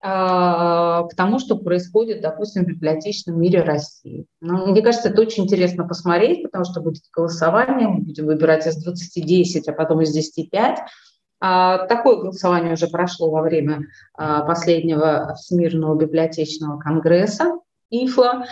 к 0.03 1.09
тому, 1.15 1.39
что 1.39 1.55
происходит, 1.55 2.19
допустим, 2.19 2.65
в 2.65 2.67
библиотечном 2.67 3.39
мире 3.39 3.61
России. 3.61 4.25
Ну, 4.41 4.67
мне 4.67 4.81
кажется, 4.81 5.07
это 5.07 5.21
очень 5.21 5.45
интересно 5.45 5.87
посмотреть, 5.87 6.43
потому 6.43 6.65
что 6.65 6.81
будет 6.81 7.03
голосование, 7.15 7.87
мы 7.87 8.01
будем 8.01 8.25
выбирать 8.25 8.67
из 8.67 8.75
20 8.83 9.25
10, 9.25 9.69
а 9.69 9.71
потом 9.71 10.01
из 10.01 10.11
10 10.11 10.49
5. 10.49 10.79
А, 11.39 11.87
такое 11.87 12.17
голосование 12.17 12.73
уже 12.73 12.87
прошло 12.87 13.31
во 13.31 13.41
время 13.41 13.85
а, 14.13 14.41
последнего 14.41 15.35
Всемирного 15.35 15.95
библиотечного 15.95 16.79
конгресса 16.79 17.59
ИФЛА, 17.89 18.45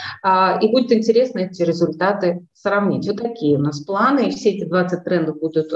и 0.62 0.68
будет 0.68 0.92
интересно 0.92 1.40
эти 1.40 1.64
результаты 1.64 2.46
сравнить. 2.54 3.08
Вот 3.08 3.18
такие 3.18 3.58
у 3.58 3.62
нас 3.62 3.82
планы, 3.82 4.28
и 4.28 4.32
все 4.32 4.52
эти 4.52 4.66
20 4.66 5.04
трендов 5.04 5.40
будут 5.40 5.74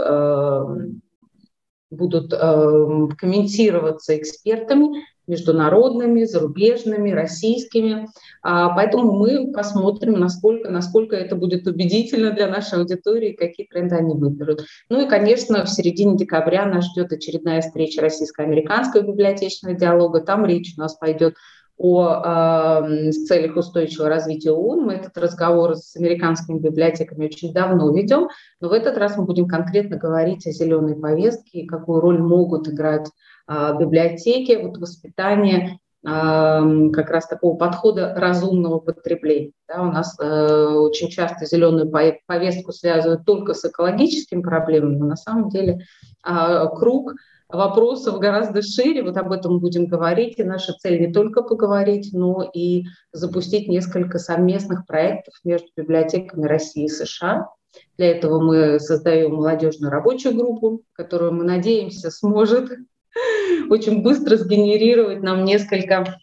будут 1.90 2.34
э, 2.34 3.08
комментироваться 3.18 4.18
экспертами, 4.18 5.04
международными, 5.28 6.24
зарубежными, 6.24 7.12
российскими. 7.12 8.08
А, 8.42 8.70
поэтому 8.76 9.14
мы 9.14 9.52
посмотрим, 9.52 10.20
насколько, 10.20 10.70
насколько 10.70 11.16
это 11.16 11.36
будет 11.36 11.68
убедительно 11.68 12.32
для 12.32 12.48
нашей 12.48 12.80
аудитории, 12.80 13.34
какие 13.34 13.68
тренды 13.68 13.96
они 13.96 14.14
выберут. 14.14 14.66
Ну 14.90 15.06
и, 15.06 15.10
конечно, 15.10 15.66
в 15.66 15.70
середине 15.70 16.18
декабря 16.18 16.66
нас 16.66 16.86
ждет 16.92 17.12
очередная 17.12 17.62
встреча 17.62 18.02
российско-американского 18.02 19.02
библиотечного 19.02 19.76
диалога. 19.76 20.22
Там 20.22 20.46
речь 20.46 20.74
у 20.78 20.82
нас 20.82 20.96
пойдет 20.96 21.36
о 21.78 22.84
э, 22.86 23.12
целях 23.12 23.58
устойчивого 23.58 24.10
развития 24.10 24.52
ООН. 24.52 24.86
Мы 24.86 24.94
этот 24.94 25.18
разговор 25.18 25.76
с 25.76 25.96
американскими 25.96 26.60
библиотеками 26.60 27.26
очень 27.26 27.54
давно 27.54 27.94
ведем, 27.94 28.30
но 28.62 28.70
в 28.70 28.72
этот 28.72 28.98
раз 28.98 29.18
мы 29.18 29.26
будем 29.26 29.48
конкретно 29.48 29.98
говорить 29.98 30.48
о 30.48 30.52
зеленой 30.52 30.96
повестке 30.96 31.60
и 31.60 31.68
какую 31.68 32.00
роль 32.00 32.20
могут 32.20 32.70
играть 32.70 33.10
э, 33.50 33.78
библиотеки, 33.78 34.58
вот 34.62 34.78
воспитание 34.78 35.80
э, 36.06 36.90
как 36.94 37.10
раз 37.10 37.28
такого 37.28 37.58
подхода 37.58 38.14
разумного 38.16 38.80
потребления. 38.80 39.52
Да, 39.68 39.82
у 39.82 39.92
нас 39.92 40.18
э, 40.20 40.24
очень 40.26 41.10
часто 41.10 41.46
зеленую 41.46 41.92
повестку 42.26 42.72
связывают 42.72 43.26
только 43.26 43.54
с 43.54 43.66
экологическими 43.66 44.42
проблемами, 44.42 44.96
но 44.96 45.08
на 45.08 45.18
самом 45.18 45.50
деле 45.50 45.80
э, 46.26 46.66
круг 46.78 47.12
вопросов 47.56 48.20
гораздо 48.20 48.62
шире, 48.62 49.04
вот 49.04 49.18
об 49.18 49.32
этом 49.32 49.60
будем 49.60 49.86
говорить, 49.86 50.38
и 50.38 50.44
наша 50.44 50.74
цель 50.74 51.00
не 51.00 51.12
только 51.12 51.42
поговорить, 51.42 52.10
но 52.14 52.50
и 52.54 52.86
запустить 53.12 53.68
несколько 53.68 54.20
совместных 54.20 54.86
проектов 54.86 55.34
между 55.44 55.68
библиотеками 55.76 56.46
России 56.46 56.86
и 56.86 56.90
США. 56.90 57.50
Для 57.98 58.12
этого 58.12 58.42
мы 58.42 58.80
создаем 58.80 59.36
молодежную 59.36 59.92
рабочую 59.92 60.36
группу, 60.36 60.82
которую 60.94 61.34
мы 61.34 61.44
надеемся 61.44 62.12
сможет 62.12 62.72
очень 63.70 64.02
быстро 64.02 64.38
сгенерировать 64.38 65.22
нам 65.22 65.44
несколько, 65.44 66.18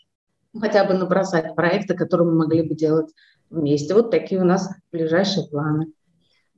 хотя 0.59 0.85
бы 0.85 0.95
набросать 0.95 1.55
проекты, 1.55 1.95
которые 1.95 2.29
мы 2.29 2.45
могли 2.45 2.63
бы 2.63 2.75
делать 2.75 3.13
вместе. 3.51 3.95
Вот 3.95 4.11
такие 4.11 4.41
у 4.41 4.45
нас 4.45 4.71
ближайшие 4.93 5.47
планы 5.49 5.89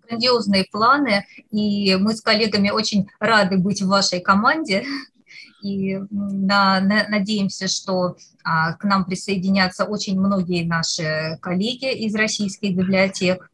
грандиозные 0.07 0.65
планы, 0.71 1.27
и 1.51 1.97
мы 1.97 2.15
с 2.15 2.21
коллегами 2.21 2.71
очень 2.71 3.09
рады 3.19 3.59
быть 3.59 3.83
в 3.83 3.89
вашей 3.89 4.21
команде. 4.21 4.85
И 5.63 5.97
на, 6.11 6.81
на, 6.81 7.09
надеемся, 7.09 7.69
что 7.69 8.17
а, 8.45 8.75
к 8.75 8.85
нам 8.85 9.07
присоединятся 9.07 9.85
очень 9.85 10.21
многие 10.21 10.65
наши 10.67 11.39
коллеги 11.41 11.91
из 11.91 12.15
российских 12.15 12.77
библиотек. 12.77 13.51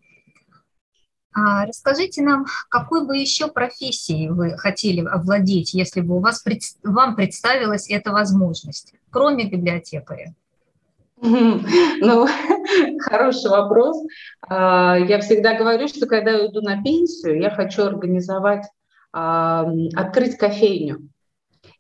А, 1.33 1.65
расскажите 1.67 2.23
нам, 2.23 2.47
какой 2.69 3.07
бы 3.07 3.17
еще 3.17 3.47
профессией 3.47 4.29
вы 4.29 4.59
хотели 4.59 5.07
овладеть, 5.07 5.73
если 5.73 6.01
бы 6.01 6.17
у 6.17 6.21
вас, 6.21 6.45
вам 6.83 7.15
представилась 7.15 7.89
эта 7.89 8.11
возможность, 8.11 8.95
кроме 9.11 9.49
библиотекаря? 9.49 10.35
Ну, 11.23 12.27
хороший 13.01 13.51
вопрос. 13.51 13.97
А, 14.49 14.97
я 14.99 15.21
всегда 15.21 15.55
говорю, 15.55 15.89
что 15.89 16.07
когда 16.07 16.33
я 16.33 16.47
иду 16.47 16.61
на 16.63 16.83
пенсию, 16.83 17.41
я 17.41 17.51
хочу 17.51 17.85
организовать, 17.85 18.67
открыть 19.13 20.37
кофейню. 20.37 21.11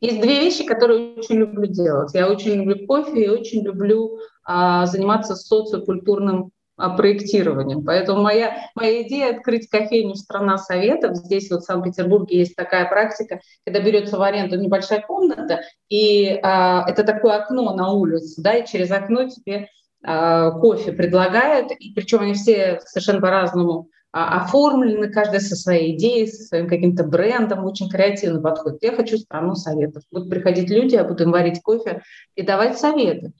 Есть 0.01 0.21
две 0.21 0.41
вещи, 0.41 0.65
которые 0.65 1.15
очень 1.15 1.37
люблю 1.37 1.67
делать. 1.67 2.15
Я 2.15 2.29
очень 2.29 2.55
люблю 2.55 2.87
кофе 2.87 3.25
и 3.25 3.29
очень 3.29 3.63
люблю 3.63 4.19
а, 4.45 4.87
заниматься 4.87 5.37
социокультурным 5.37 6.53
проектированием. 6.89 7.85
Поэтому 7.85 8.23
моя, 8.23 8.57
моя 8.75 9.03
идея 9.03 9.37
открыть 9.37 9.69
кофейню 9.69 10.15
«Страна 10.15 10.57
Советов». 10.59 11.17
Здесь 11.17 11.51
вот 11.51 11.61
в 11.61 11.67
Санкт-Петербурге 11.67 12.39
есть 12.39 12.57
такая 12.57 12.89
практика, 12.89 13.41
когда 13.65 13.81
берется 13.81 14.17
в 14.17 14.23
аренду 14.23 14.59
небольшая 14.59 15.03
комната, 15.03 15.61
и 15.89 16.41
а, 16.43 16.85
это 16.89 17.05
такое 17.05 17.37
окно 17.37 17.75
на 17.75 17.93
улицу, 17.93 18.41
да, 18.43 18.55
и 18.55 18.67
через 18.67 18.91
окно 18.91 19.29
тебе 19.29 19.69
а, 20.03 20.53
кофе 20.53 20.93
предлагают, 20.93 21.73
и 21.73 21.93
причем 21.93 22.21
они 22.21 22.33
все 22.35 22.81
совершенно 22.87 23.21
по-разному 23.21 23.89
а, 24.13 24.43
оформлены, 24.43 25.09
каждая 25.09 25.41
со 25.41 25.55
своей 25.55 25.97
идеей, 25.97 26.27
со 26.27 26.43
своим 26.45 26.69
каким-то 26.69 27.05
брендом, 27.05 27.65
очень 27.65 27.89
креативный 27.89 28.41
подход. 28.41 28.79
Я 28.81 28.93
хочу 28.93 29.19
страну 29.19 29.55
советов. 29.55 30.03
Будут 30.11 30.31
приходить 30.31 30.71
люди, 30.71 30.95
я 30.95 31.05
буду 31.05 31.25
им 31.25 31.33
варить 31.33 31.63
кофе 31.63 32.03
и 32.35 32.43
давать 32.43 32.79
советы 32.79 33.33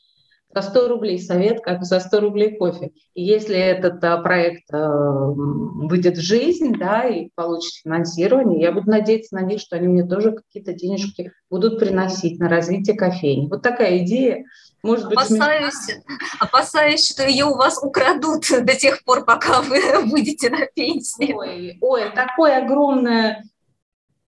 за 0.53 0.63
100 0.63 0.89
рублей 0.89 1.19
совет, 1.21 1.61
как 1.61 1.85
за 1.85 2.01
100 2.01 2.21
рублей 2.21 2.57
кофе. 2.57 2.91
И 3.15 3.23
если 3.23 3.57
этот 3.57 4.03
а, 4.03 4.19
проект 4.19 4.65
а, 4.73 5.27
выйдет 5.33 6.17
в 6.19 6.21
жизнь, 6.21 6.75
да, 6.77 7.05
и 7.05 7.29
получит 7.35 7.83
финансирование, 7.85 8.61
я 8.61 8.73
буду 8.73 8.91
надеяться 8.91 9.37
на 9.37 9.43
них, 9.43 9.61
что 9.61 9.77
они 9.77 9.89
мне 9.89 10.05
тоже 10.05 10.33
какие-то 10.33 10.73
денежки 10.73 11.33
будут 11.51 11.79
приносить 11.79 12.41
на 12.41 12.49
развитие 12.49 12.97
кофейни. 12.97 13.49
Вот 13.49 13.63
такая 13.63 13.99
идея. 13.99 14.45
Может 14.83 15.07
опасаюсь, 15.07 15.87
быть, 15.87 16.05
опасаюсь, 16.41 17.09
что 17.09 17.27
ее 17.27 17.45
у 17.45 17.55
вас 17.55 17.83
украдут 17.83 18.45
до 18.51 18.75
тех 18.75 19.05
пор, 19.05 19.25
пока 19.25 19.61
вы 19.63 19.81
выйдете 20.07 20.51
на 20.51 20.67
пенсию. 20.67 21.37
Ой, 21.37 21.79
ой, 21.81 22.11
такое 22.15 22.65
огромное 22.65 23.45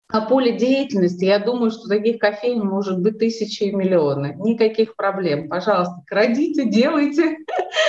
о 0.08 0.22
поле 0.22 0.56
деятельности, 0.56 1.26
я 1.26 1.38
думаю, 1.38 1.70
что 1.70 1.86
таких 1.86 2.18
кофеин 2.18 2.64
может 2.64 2.98
быть 3.00 3.18
тысячи 3.18 3.64
и 3.64 3.74
миллионы. 3.74 4.34
Никаких 4.38 4.96
проблем. 4.96 5.50
Пожалуйста, 5.50 6.02
крадите, 6.06 6.64
делайте. 6.64 7.36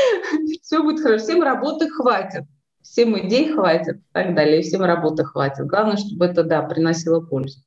Все 0.61 0.83
будет 0.83 1.01
хорошо. 1.01 1.23
Всем 1.23 1.41
работы 1.41 1.89
хватит. 1.89 2.43
Всем 2.81 3.17
идей 3.17 3.53
хватит 3.53 3.97
и 3.97 4.11
так 4.11 4.35
далее. 4.35 4.61
Всем 4.61 4.81
работы 4.81 5.23
хватит. 5.23 5.65
Главное, 5.65 5.95
чтобы 5.95 6.25
это, 6.25 6.43
да, 6.43 6.61
приносило 6.61 7.21
пользу. 7.21 7.61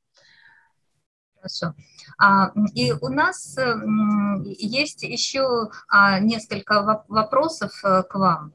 Хорошо. 1.36 1.74
А, 2.18 2.52
и 2.74 2.92
у 2.92 3.08
нас 3.08 3.56
есть 4.44 5.02
еще 5.02 5.70
а, 5.88 6.20
несколько 6.20 7.04
вопросов 7.08 7.72
э, 7.84 8.02
к 8.02 8.14
вам. 8.16 8.52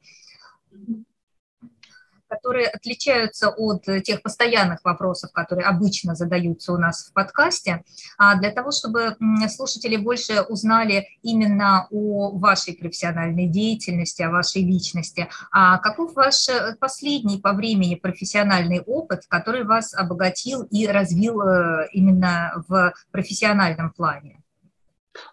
Которые 2.27 2.67
отличаются 2.67 3.49
от 3.49 3.85
тех 4.03 4.21
постоянных 4.21 4.83
вопросов, 4.83 5.31
которые 5.31 5.65
обычно 5.65 6.15
задаются 6.15 6.73
у 6.73 6.77
нас 6.77 7.07
в 7.07 7.13
подкасте, 7.13 7.83
а 8.17 8.35
для 8.35 8.51
того, 8.51 8.71
чтобы 8.71 9.15
слушатели 9.49 9.97
больше 9.97 10.41
узнали 10.41 11.07
именно 11.21 11.87
о 11.91 12.31
вашей 12.31 12.73
профессиональной 12.75 13.47
деятельности, 13.47 14.21
о 14.21 14.31
вашей 14.31 14.63
личности. 14.63 15.29
А 15.51 15.77
каков 15.77 16.13
ваш 16.15 16.49
э, 16.49 16.75
последний 16.79 17.37
по 17.37 17.53
времени 17.53 17.95
профессиональный 17.95 18.81
опыт, 18.81 19.25
который 19.27 19.63
вас 19.63 19.93
обогатил 19.93 20.63
и 20.63 20.87
развил 20.87 21.41
э, 21.41 21.87
именно 21.93 22.63
в 22.67 22.93
профессиональном 23.11 23.91
плане? 23.91 24.41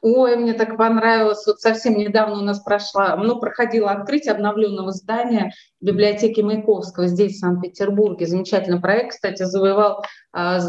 Ой, 0.03 0.37
мне 0.37 0.55
так 0.55 0.77
понравилось. 0.77 1.45
Вот 1.47 1.61
совсем 1.61 1.97
недавно 1.97 2.39
у 2.39 2.45
нас 2.45 2.61
прошла, 2.61 3.17
ну, 3.17 3.39
проходило 3.39 3.91
открытие 3.91 4.35
обновленного 4.35 4.93
здания 4.93 5.53
библиотеки 5.81 6.41
Маяковского 6.41 7.07
здесь, 7.09 7.37
в 7.37 7.41
Санкт-Петербурге. 7.41 8.27
Замечательный 8.27 8.81
проект, 8.81 9.11
кстати, 9.11 9.43
завоевал 9.43 10.03
а, 10.33 10.61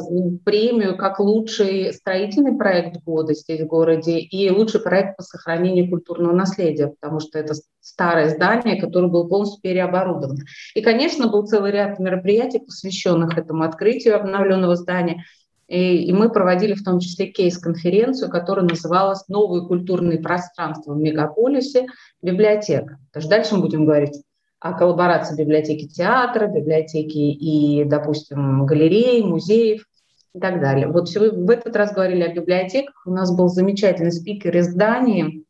премию 0.44 0.98
как 0.98 1.20
лучший 1.20 1.94
строительный 1.94 2.58
проект 2.58 3.02
года 3.04 3.34
здесь 3.34 3.62
в 3.62 3.68
городе 3.68 4.20
и 4.20 4.50
лучший 4.50 4.82
проект 4.82 5.18
по 5.18 5.24
сохранению 5.24 5.90
культурного 5.90 6.34
наследия, 6.34 6.88
потому 6.88 7.20
что 7.20 7.40
это 7.40 7.54
старое 7.80 8.30
здание, 8.30 8.82
которое 8.82 9.08
было 9.08 9.28
полностью 9.28 9.62
переоборудовано. 9.62 10.44
И, 10.74 10.82
конечно, 10.82 11.30
был 11.30 11.46
целый 11.46 11.72
ряд 11.72 11.98
мероприятий, 12.00 12.60
посвященных 12.60 13.38
этому 13.38 13.64
открытию 13.64 14.18
обновленного 14.18 14.76
здания– 14.76 15.24
и, 15.68 16.06
и 16.06 16.14
мы 16.14 16.30
проводили 16.30 16.74
в 16.74 16.84
том 16.84 17.00
числе 17.00 17.28
кейс-конференцию, 17.28 18.30
которая 18.30 18.66
называлась 18.66 19.28
«Новые 19.28 19.66
культурные 19.66 20.20
пространства 20.20 20.94
в 20.94 20.98
мегаполисе. 20.98 21.88
Библиотека». 22.22 23.00
Потому 23.12 23.30
дальше 23.30 23.56
мы 23.56 23.62
будем 23.62 23.86
говорить 23.86 24.22
о 24.60 24.74
коллаборации 24.74 25.36
библиотеки 25.36 25.88
театра, 25.88 26.48
библиотеки 26.48 27.18
и, 27.18 27.84
допустим, 27.84 28.66
галерей, 28.66 29.24
музеев 29.24 29.86
и 30.34 30.40
так 30.40 30.60
далее. 30.60 30.88
Вот 30.88 31.10
в 31.10 31.50
этот 31.50 31.76
раз 31.76 31.94
говорили 31.94 32.24
о 32.24 32.34
библиотеках. 32.34 33.06
У 33.06 33.12
нас 33.12 33.36
был 33.36 33.48
замечательный 33.48 34.12
спикер 34.12 34.56
из 34.58 34.74
Дании, 34.74 35.46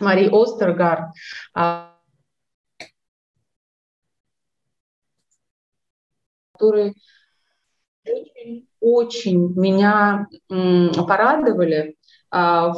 Мари 0.00 0.28
Остергард, 0.30 1.14
а, 1.54 1.94
который 6.52 6.94
очень 8.80 9.52
меня 9.54 10.26
порадовали 11.06 11.96
а, 12.30 12.72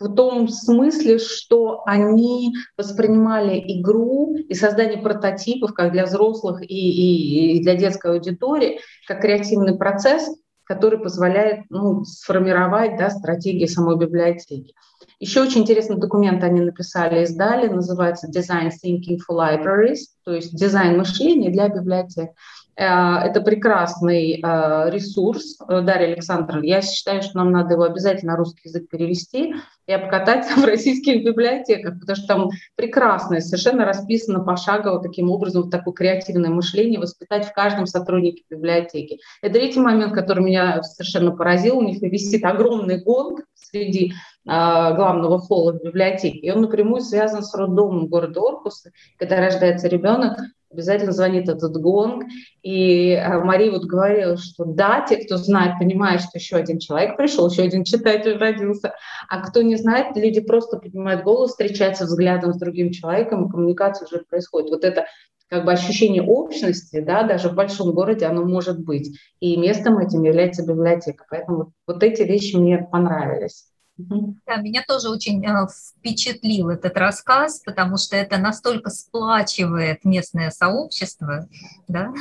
в 0.00 0.14
том 0.14 0.48
смысле, 0.48 1.18
что 1.18 1.82
они 1.86 2.54
воспринимали 2.76 3.58
игру 3.80 4.36
и 4.36 4.54
создание 4.54 4.98
прототипов 4.98 5.74
как 5.74 5.92
для 5.92 6.04
взрослых 6.04 6.62
и, 6.62 6.66
и, 6.66 7.56
и 7.56 7.62
для 7.62 7.74
детской 7.74 8.12
аудитории 8.12 8.80
как 9.06 9.20
креативный 9.20 9.76
процесс, 9.76 10.28
который 10.64 10.98
позволяет 10.98 11.64
ну, 11.70 12.04
сформировать 12.04 12.96
да, 12.96 13.10
стратегии 13.10 13.66
самой 13.66 13.96
библиотеки. 13.96 14.74
Еще 15.18 15.42
очень 15.42 15.62
интересный 15.62 15.96
документ 15.96 16.44
они 16.44 16.60
написали, 16.60 17.24
издали, 17.24 17.66
называется 17.68 18.28
Design 18.28 18.70
Thinking 18.70 19.18
for 19.28 19.36
Libraries, 19.36 20.00
то 20.24 20.32
есть 20.32 20.54
дизайн 20.54 20.96
мышления 20.96 21.50
для 21.50 21.68
библиотек. 21.68 22.30
Э, 22.78 23.18
это 23.24 23.40
прекрасный 23.40 24.40
э, 24.40 24.90
ресурс, 24.90 25.58
э, 25.68 25.80
Дарья 25.80 26.12
Александровна. 26.12 26.64
Я 26.64 26.80
считаю, 26.80 27.22
что 27.22 27.38
нам 27.38 27.50
надо 27.50 27.74
его 27.74 27.82
обязательно 27.82 28.36
русский 28.36 28.68
язык 28.68 28.88
перевести 28.88 29.54
и 29.88 29.92
обкатать 29.92 30.46
в 30.56 30.64
российских 30.64 31.24
библиотеках, 31.24 31.98
потому 31.98 32.16
что 32.16 32.26
там 32.28 32.50
прекрасно, 32.76 33.40
совершенно 33.40 33.84
расписано 33.84 34.44
пошагово 34.44 35.02
таким 35.02 35.28
образом 35.28 35.70
такое 35.70 35.92
креативное 35.92 36.50
мышление 36.50 37.00
воспитать 37.00 37.46
в 37.46 37.52
каждом 37.52 37.86
сотруднике 37.86 38.44
библиотеки. 38.48 39.18
Это 39.42 39.54
третий 39.54 39.80
момент, 39.80 40.14
который 40.14 40.44
меня 40.44 40.80
совершенно 40.84 41.32
поразил. 41.32 41.78
У 41.78 41.82
них 41.82 42.00
висит 42.00 42.44
огромный 42.44 43.02
гонг 43.02 43.40
среди 43.54 44.12
главного 44.44 45.40
холла 45.40 45.72
в 45.72 45.82
библиотеке. 45.82 46.38
И 46.38 46.50
он 46.50 46.62
напрямую 46.62 47.02
связан 47.02 47.42
с 47.42 47.54
роддомом 47.54 48.06
города 48.06 48.40
Оркуса. 48.40 48.92
Когда 49.18 49.36
рождается 49.40 49.88
ребенок, 49.88 50.38
обязательно 50.70 51.12
звонит 51.12 51.48
этот 51.48 51.76
гонг. 51.80 52.24
И 52.62 53.12
э, 53.12 53.38
Мария 53.40 53.70
вот 53.70 53.84
говорила, 53.84 54.36
что 54.36 54.64
да, 54.64 55.04
те, 55.08 55.16
кто 55.24 55.36
знает, 55.36 55.78
понимают, 55.78 56.22
что 56.22 56.32
еще 56.34 56.56
один 56.56 56.78
человек 56.78 57.16
пришел, 57.16 57.48
еще 57.48 57.62
один 57.62 57.84
читатель 57.84 58.36
родился. 58.36 58.94
А 59.28 59.40
кто 59.40 59.62
не 59.62 59.76
знает, 59.76 60.16
люди 60.16 60.40
просто 60.40 60.78
поднимают 60.78 61.22
голос, 61.24 61.50
встречаются 61.50 62.04
взглядом 62.04 62.52
с 62.52 62.58
другим 62.58 62.90
человеком, 62.90 63.46
и 63.46 63.50
коммуникация 63.50 64.06
уже 64.06 64.24
происходит. 64.28 64.70
Вот 64.70 64.84
это 64.84 65.06
как 65.48 65.64
бы 65.64 65.72
ощущение 65.72 66.22
общности, 66.22 67.00
да, 67.00 67.22
даже 67.22 67.48
в 67.48 67.54
большом 67.54 67.92
городе 67.92 68.26
оно 68.26 68.44
может 68.44 68.84
быть. 68.84 69.18
И 69.40 69.56
местом 69.56 69.98
этим 69.98 70.22
является 70.22 70.66
библиотека. 70.66 71.24
Поэтому 71.30 71.56
вот, 71.56 71.68
вот 71.86 72.02
эти 72.02 72.22
вещи 72.22 72.56
мне 72.56 72.86
понравились. 72.90 73.64
Да, 73.98 74.56
меня 74.56 74.84
тоже 74.86 75.08
очень 75.08 75.44
э, 75.44 75.66
впечатлил 75.98 76.70
этот 76.70 76.96
рассказ, 76.96 77.60
потому 77.64 77.96
что 77.96 78.16
это 78.16 78.38
настолько 78.38 78.90
сплачивает 78.90 80.04
местное 80.04 80.50
сообщество, 80.50 81.48
да? 81.88 82.12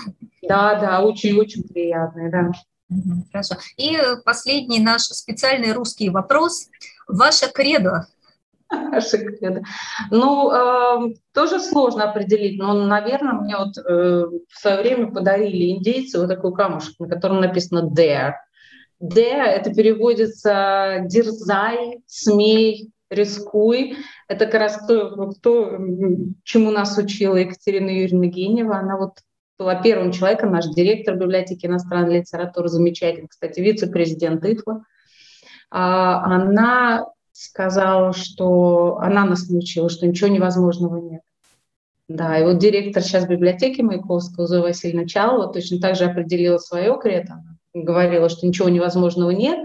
Да, 0.42 0.80
да, 0.80 1.02
очень-очень 1.02 1.64
приятно, 1.64 2.32
да. 2.32 2.52
Хорошо. 3.32 3.56
И 3.78 3.96
последний 4.26 4.80
наш 4.80 5.04
специальный 5.04 5.74
русский 5.74 6.10
вопрос. 6.10 6.68
Ваше 7.08 7.52
кредо 7.52 8.08
Ваше 8.70 9.18
кредо. 9.20 9.62
Ну, 10.12 10.52
э, 10.52 11.14
тоже 11.34 11.60
сложно 11.60 12.10
определить, 12.10 12.60
но, 12.60 12.74
наверное, 12.74 13.34
мне 13.34 13.56
вот 13.58 13.78
э, 13.78 14.26
в 14.50 14.60
свое 14.60 14.78
время 14.82 15.12
подарили 15.12 15.72
индейцы 15.72 16.20
вот 16.20 16.28
такой 16.28 16.54
камушек, 16.54 17.00
на 17.00 17.08
котором 17.08 17.42
написано 17.42 17.90
«Dare». 17.90 18.34
Д– 19.00 19.22
это 19.22 19.74
переводится 19.74 21.04
«дерзай», 21.06 22.00
«смей», 22.08 22.90
«рискуй». 23.10 23.96
Это 24.28 24.46
как 24.46 24.56
раз 24.56 24.86
то, 24.88 25.32
то, 25.42 25.78
чему 26.44 26.72
нас 26.72 26.98
учила 26.98 27.36
Екатерина 27.36 27.90
Юрьевна 27.90 28.26
Генева. 28.26 28.78
Она 28.78 28.98
вот 28.98 29.20
была 29.60 29.76
первым 29.76 30.12
человеком, 30.12 30.52
наш 30.52 30.66
директор 30.68 31.16
библиотеки 31.16 31.68
иностранной 31.68 32.20
литературы, 32.20 32.70
замечательный, 32.70 33.28
кстати, 33.28 33.60
вице-президент 33.60 34.44
ИФЛА. 34.44 34.84
А, 35.70 36.24
она 36.26 37.06
сказала, 37.34 38.14
что 38.14 38.98
она 39.00 39.26
нас 39.26 39.48
научила, 39.48 39.90
что 39.90 40.08
ничего 40.08 40.30
невозможного 40.30 40.98
нет. 40.98 41.22
Да, 42.08 42.40
и 42.40 42.44
вот 42.44 42.58
директор 42.58 43.04
сейчас 43.04 43.28
библиотеки 43.28 43.82
Маяковского, 43.82 44.48
Зоя 44.48 44.62
Васильевна 44.62 45.06
Чалова, 45.06 45.52
точно 45.54 45.80
так 45.80 45.96
же 45.96 46.06
определила 46.06 46.58
свое 46.58 46.98
кредо 47.00 47.44
говорила, 47.84 48.30
что 48.30 48.48
ничего 48.48 48.70
невозможного 48.70 49.32
нет, 49.32 49.60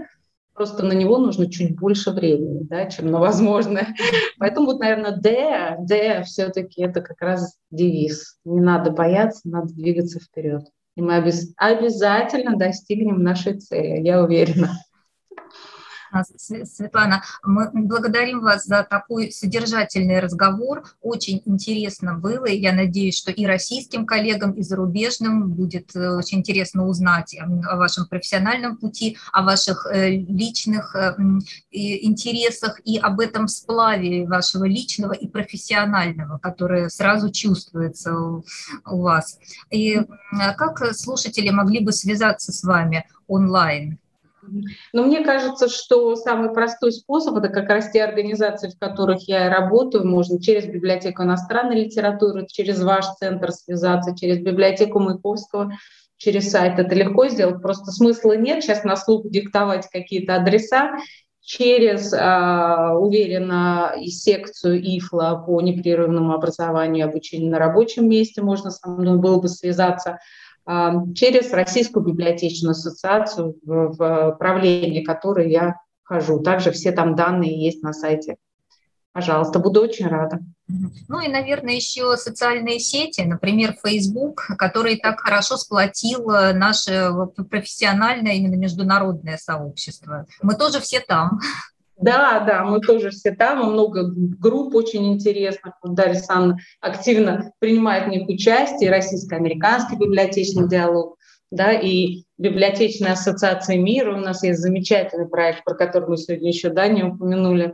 просто 0.53 0.83
на 0.83 0.93
него 0.93 1.17
нужно 1.17 1.49
чуть 1.49 1.75
больше 1.75 2.11
времени, 2.11 2.63
да, 2.63 2.85
чем 2.85 3.11
на 3.11 3.19
возможное. 3.19 3.95
Поэтому 4.39 4.67
вот, 4.67 4.79
наверное, 4.79 5.15
Д, 5.15 5.77
Д 5.79 6.23
все-таки 6.23 6.81
это 6.81 7.01
как 7.01 7.21
раз 7.21 7.57
девиз. 7.71 8.37
Не 8.45 8.61
надо 8.61 8.91
бояться, 8.91 9.41
надо 9.45 9.73
двигаться 9.73 10.19
вперед. 10.19 10.63
И 10.95 11.01
мы 11.01 11.15
обязательно 11.15 12.55
достигнем 12.55 13.23
нашей 13.23 13.59
цели, 13.59 14.01
я 14.05 14.23
уверена. 14.23 14.69
Светлана, 16.37 17.23
мы 17.43 17.69
благодарим 17.73 18.41
вас 18.41 18.65
за 18.65 18.83
такой 18.83 19.31
содержательный 19.31 20.19
разговор. 20.19 20.83
Очень 21.01 21.41
интересно 21.45 22.15
было, 22.15 22.45
и 22.45 22.59
я 22.59 22.73
надеюсь, 22.73 23.17
что 23.17 23.31
и 23.31 23.45
российским 23.45 24.05
коллегам, 24.05 24.51
и 24.51 24.61
зарубежным 24.61 25.51
будет 25.51 25.95
э, 25.95 26.09
очень 26.09 26.39
интересно 26.39 26.85
узнать 26.85 27.35
о 27.39 27.77
вашем 27.77 28.07
профессиональном 28.07 28.77
пути, 28.77 29.17
о 29.31 29.43
ваших 29.43 29.87
э, 29.91 30.09
личных 30.11 30.95
э, 30.95 31.15
интересах 31.71 32.79
и 32.83 32.97
об 32.97 33.19
этом 33.19 33.47
сплаве 33.47 34.27
вашего 34.27 34.65
личного 34.65 35.13
и 35.13 35.27
профессионального, 35.27 36.37
которое 36.37 36.89
сразу 36.89 37.31
чувствуется 37.31 38.13
у 38.15 38.43
вас. 38.85 39.39
И 39.71 40.01
как 40.57 40.95
слушатели 40.95 41.49
могли 41.49 41.79
бы 41.79 41.91
связаться 41.91 42.51
с 42.51 42.63
вами 42.63 43.05
онлайн? 43.27 43.99
Но 44.91 45.03
мне 45.03 45.23
кажется, 45.23 45.67
что 45.67 46.15
самый 46.15 46.51
простой 46.53 46.91
способ– 46.91 47.35
это 47.37 47.49
как 47.49 47.69
раз 47.69 47.91
те 47.91 48.03
организации, 48.03 48.69
в 48.69 48.77
которых 48.77 49.27
я 49.27 49.49
работаю. 49.49 50.07
Можно 50.07 50.41
через 50.41 50.65
библиотеку 50.65 51.23
иностранной 51.23 51.85
литературы, 51.85 52.45
через 52.47 52.81
ваш 52.81 53.05
центр 53.19 53.51
связаться, 53.51 54.15
через 54.15 54.39
библиотеку 54.39 54.99
Маяковского, 54.99 55.73
через 56.17 56.49
сайт. 56.51 56.79
Это 56.79 56.95
легко 56.95 57.27
сделать, 57.27 57.61
просто 57.61 57.91
смысла 57.91 58.37
нет 58.37 58.63
сейчас 58.63 58.83
на 58.83 58.95
слух 58.95 59.29
диктовать 59.29 59.87
какие-то 59.89 60.35
адреса. 60.35 60.91
Через, 61.45 62.13
э, 62.13 62.93
уверенно, 62.95 63.93
и 63.99 64.07
секцию 64.07 64.79
ИФЛА 64.79 65.43
по 65.45 65.59
непрерывному 65.59 66.33
образованию 66.33 67.05
и 67.05 67.09
обучению 67.09 67.51
на 67.51 67.59
рабочем 67.59 68.07
месте 68.07 68.41
можно 68.41 68.71
со 68.71 68.87
мной 68.87 69.17
было 69.17 69.41
бы 69.41 69.49
связаться– 69.49 70.19
через 70.65 71.51
Российскую 71.51 72.05
библиотечную 72.05 72.71
ассоциацию, 72.71 73.57
в, 73.63 74.35
правление 74.39 75.03
которой 75.03 75.51
я 75.51 75.75
хожу. 76.03 76.39
Также 76.39 76.71
все 76.71 76.91
там 76.91 77.15
данные 77.15 77.63
есть 77.63 77.83
на 77.83 77.93
сайте. 77.93 78.37
Пожалуйста, 79.11 79.59
буду 79.59 79.81
очень 79.81 80.07
рада. 80.07 80.39
Ну 81.07 81.19
и, 81.19 81.27
наверное, 81.27 81.75
еще 81.75 82.17
социальные 82.17 82.79
сети, 82.79 83.21
например, 83.21 83.75
Facebook, 83.85 84.47
который 84.57 84.97
так 84.97 85.19
хорошо 85.19 85.57
сплотил 85.57 86.25
наше 86.25 87.11
профессиональное, 87.49 88.33
именно 88.33 88.55
международное 88.55 89.37
сообщество. 89.37 90.25
Мы 90.41 90.55
тоже 90.55 90.79
все 90.79 90.99
там. 90.99 91.39
Да, 92.03 92.41
да, 92.41 92.65
мы 92.65 92.81
тоже 92.81 93.11
все 93.11 93.31
там, 93.31 93.71
много 93.71 94.03
групп 94.05 94.75
очень 94.75 95.13
интересных. 95.13 95.75
Дарья 95.83 96.11
Александровна 96.11 96.59
активно 96.81 97.53
принимает 97.59 98.05
в 98.05 98.09
них 98.09 98.27
участие, 98.27 98.91
российско-американский 98.91 99.95
библиотечный 99.95 100.67
диалог, 100.67 101.17
да, 101.49 101.71
и 101.71 102.23
библиотечная 102.37 103.13
ассоциация 103.13 103.77
мира. 103.77 104.15
У 104.15 104.19
нас 104.19 104.43
есть 104.43 104.59
замечательный 104.59 105.27
проект, 105.27 105.63
про 105.63 105.75
который 105.75 106.09
мы 106.09 106.17
сегодня 106.17 106.49
еще 106.49 106.69
да, 106.69 106.87
не 106.87 107.03
упомянули, 107.03 107.73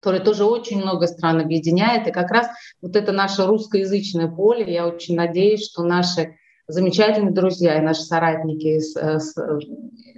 который 0.00 0.20
тоже 0.20 0.44
очень 0.44 0.80
много 0.80 1.08
стран 1.08 1.40
объединяет. 1.40 2.06
И 2.06 2.12
как 2.12 2.30
раз 2.30 2.48
вот 2.80 2.94
это 2.94 3.10
наше 3.10 3.46
русскоязычное 3.46 4.28
поле, 4.28 4.72
я 4.72 4.86
очень 4.86 5.16
надеюсь, 5.16 5.68
что 5.68 5.82
наши 5.82 6.36
замечательные 6.68 7.32
друзья 7.32 7.78
и 7.78 7.84
наши 7.84 8.02
соратники 8.02 8.78
из, 8.78 8.96
из 8.96 9.36
э, 9.36 9.58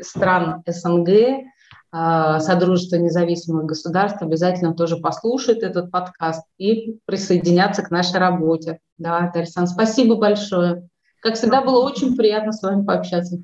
стран 0.02 0.62
СНГ, 0.66 1.08
Содружество 1.92 2.96
независимых 2.96 3.66
государств 3.66 4.22
обязательно 4.22 4.72
тоже 4.72 4.96
послушают 4.96 5.62
этот 5.62 5.90
подкаст 5.90 6.46
и 6.56 6.98
присоединятся 7.04 7.82
к 7.82 7.90
нашей 7.90 8.18
работе. 8.18 8.78
Да, 8.96 9.30
Тарсан, 9.32 9.66
спасибо 9.66 10.16
большое. 10.16 10.88
Как 11.20 11.34
всегда, 11.34 11.60
было 11.60 11.84
очень 11.84 12.16
приятно 12.16 12.52
с 12.52 12.62
вами 12.62 12.84
пообщаться. 12.84 13.42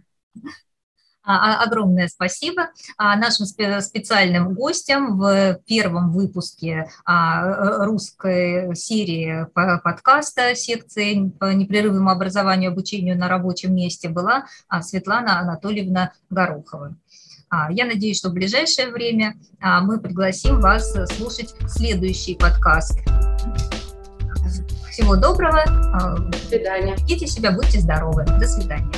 А, 1.31 1.61
а, 1.61 1.65
огромное 1.65 2.09
спасибо 2.09 2.71
нашим 2.99 3.45
специальным 3.45 4.55
гостям 4.55 5.19
в 5.19 5.61
первом 5.67 6.11
выпуске 6.11 6.89
русской 7.05 8.75
серии 8.75 9.47
подкаста 9.53 10.55
секции 10.55 11.29
по 11.39 11.53
непрерывному 11.53 12.09
образованию 12.09 12.71
и 12.71 12.73
обучению 12.73 13.19
на 13.19 13.29
рабочем 13.29 13.75
месте 13.75 14.09
была 14.09 14.47
Светлана 14.81 15.39
Анатольевна 15.39 16.13
Горохова. 16.31 16.97
А, 17.51 17.73
я 17.73 17.87
надеюсь, 17.87 18.19
что 18.19 18.29
в 18.29 18.35
ближайшее 18.35 18.89
время 18.89 19.35
а, 19.61 19.81
мы 19.81 20.01
пригласим 20.01 20.61
вас 20.61 20.95
слушать 21.17 21.55
следующий 21.67 22.35
подкаст. 22.35 22.99
Всего 24.91 25.17
доброго. 25.17 25.63
А, 25.95 26.17
До 26.19 26.39
свидания. 26.39 26.97
Идите 26.97 27.27
себя, 27.27 27.53
будьте 27.53 27.81
здоровы. 27.81 28.25
До 28.25 28.47
свидания. 28.47 28.91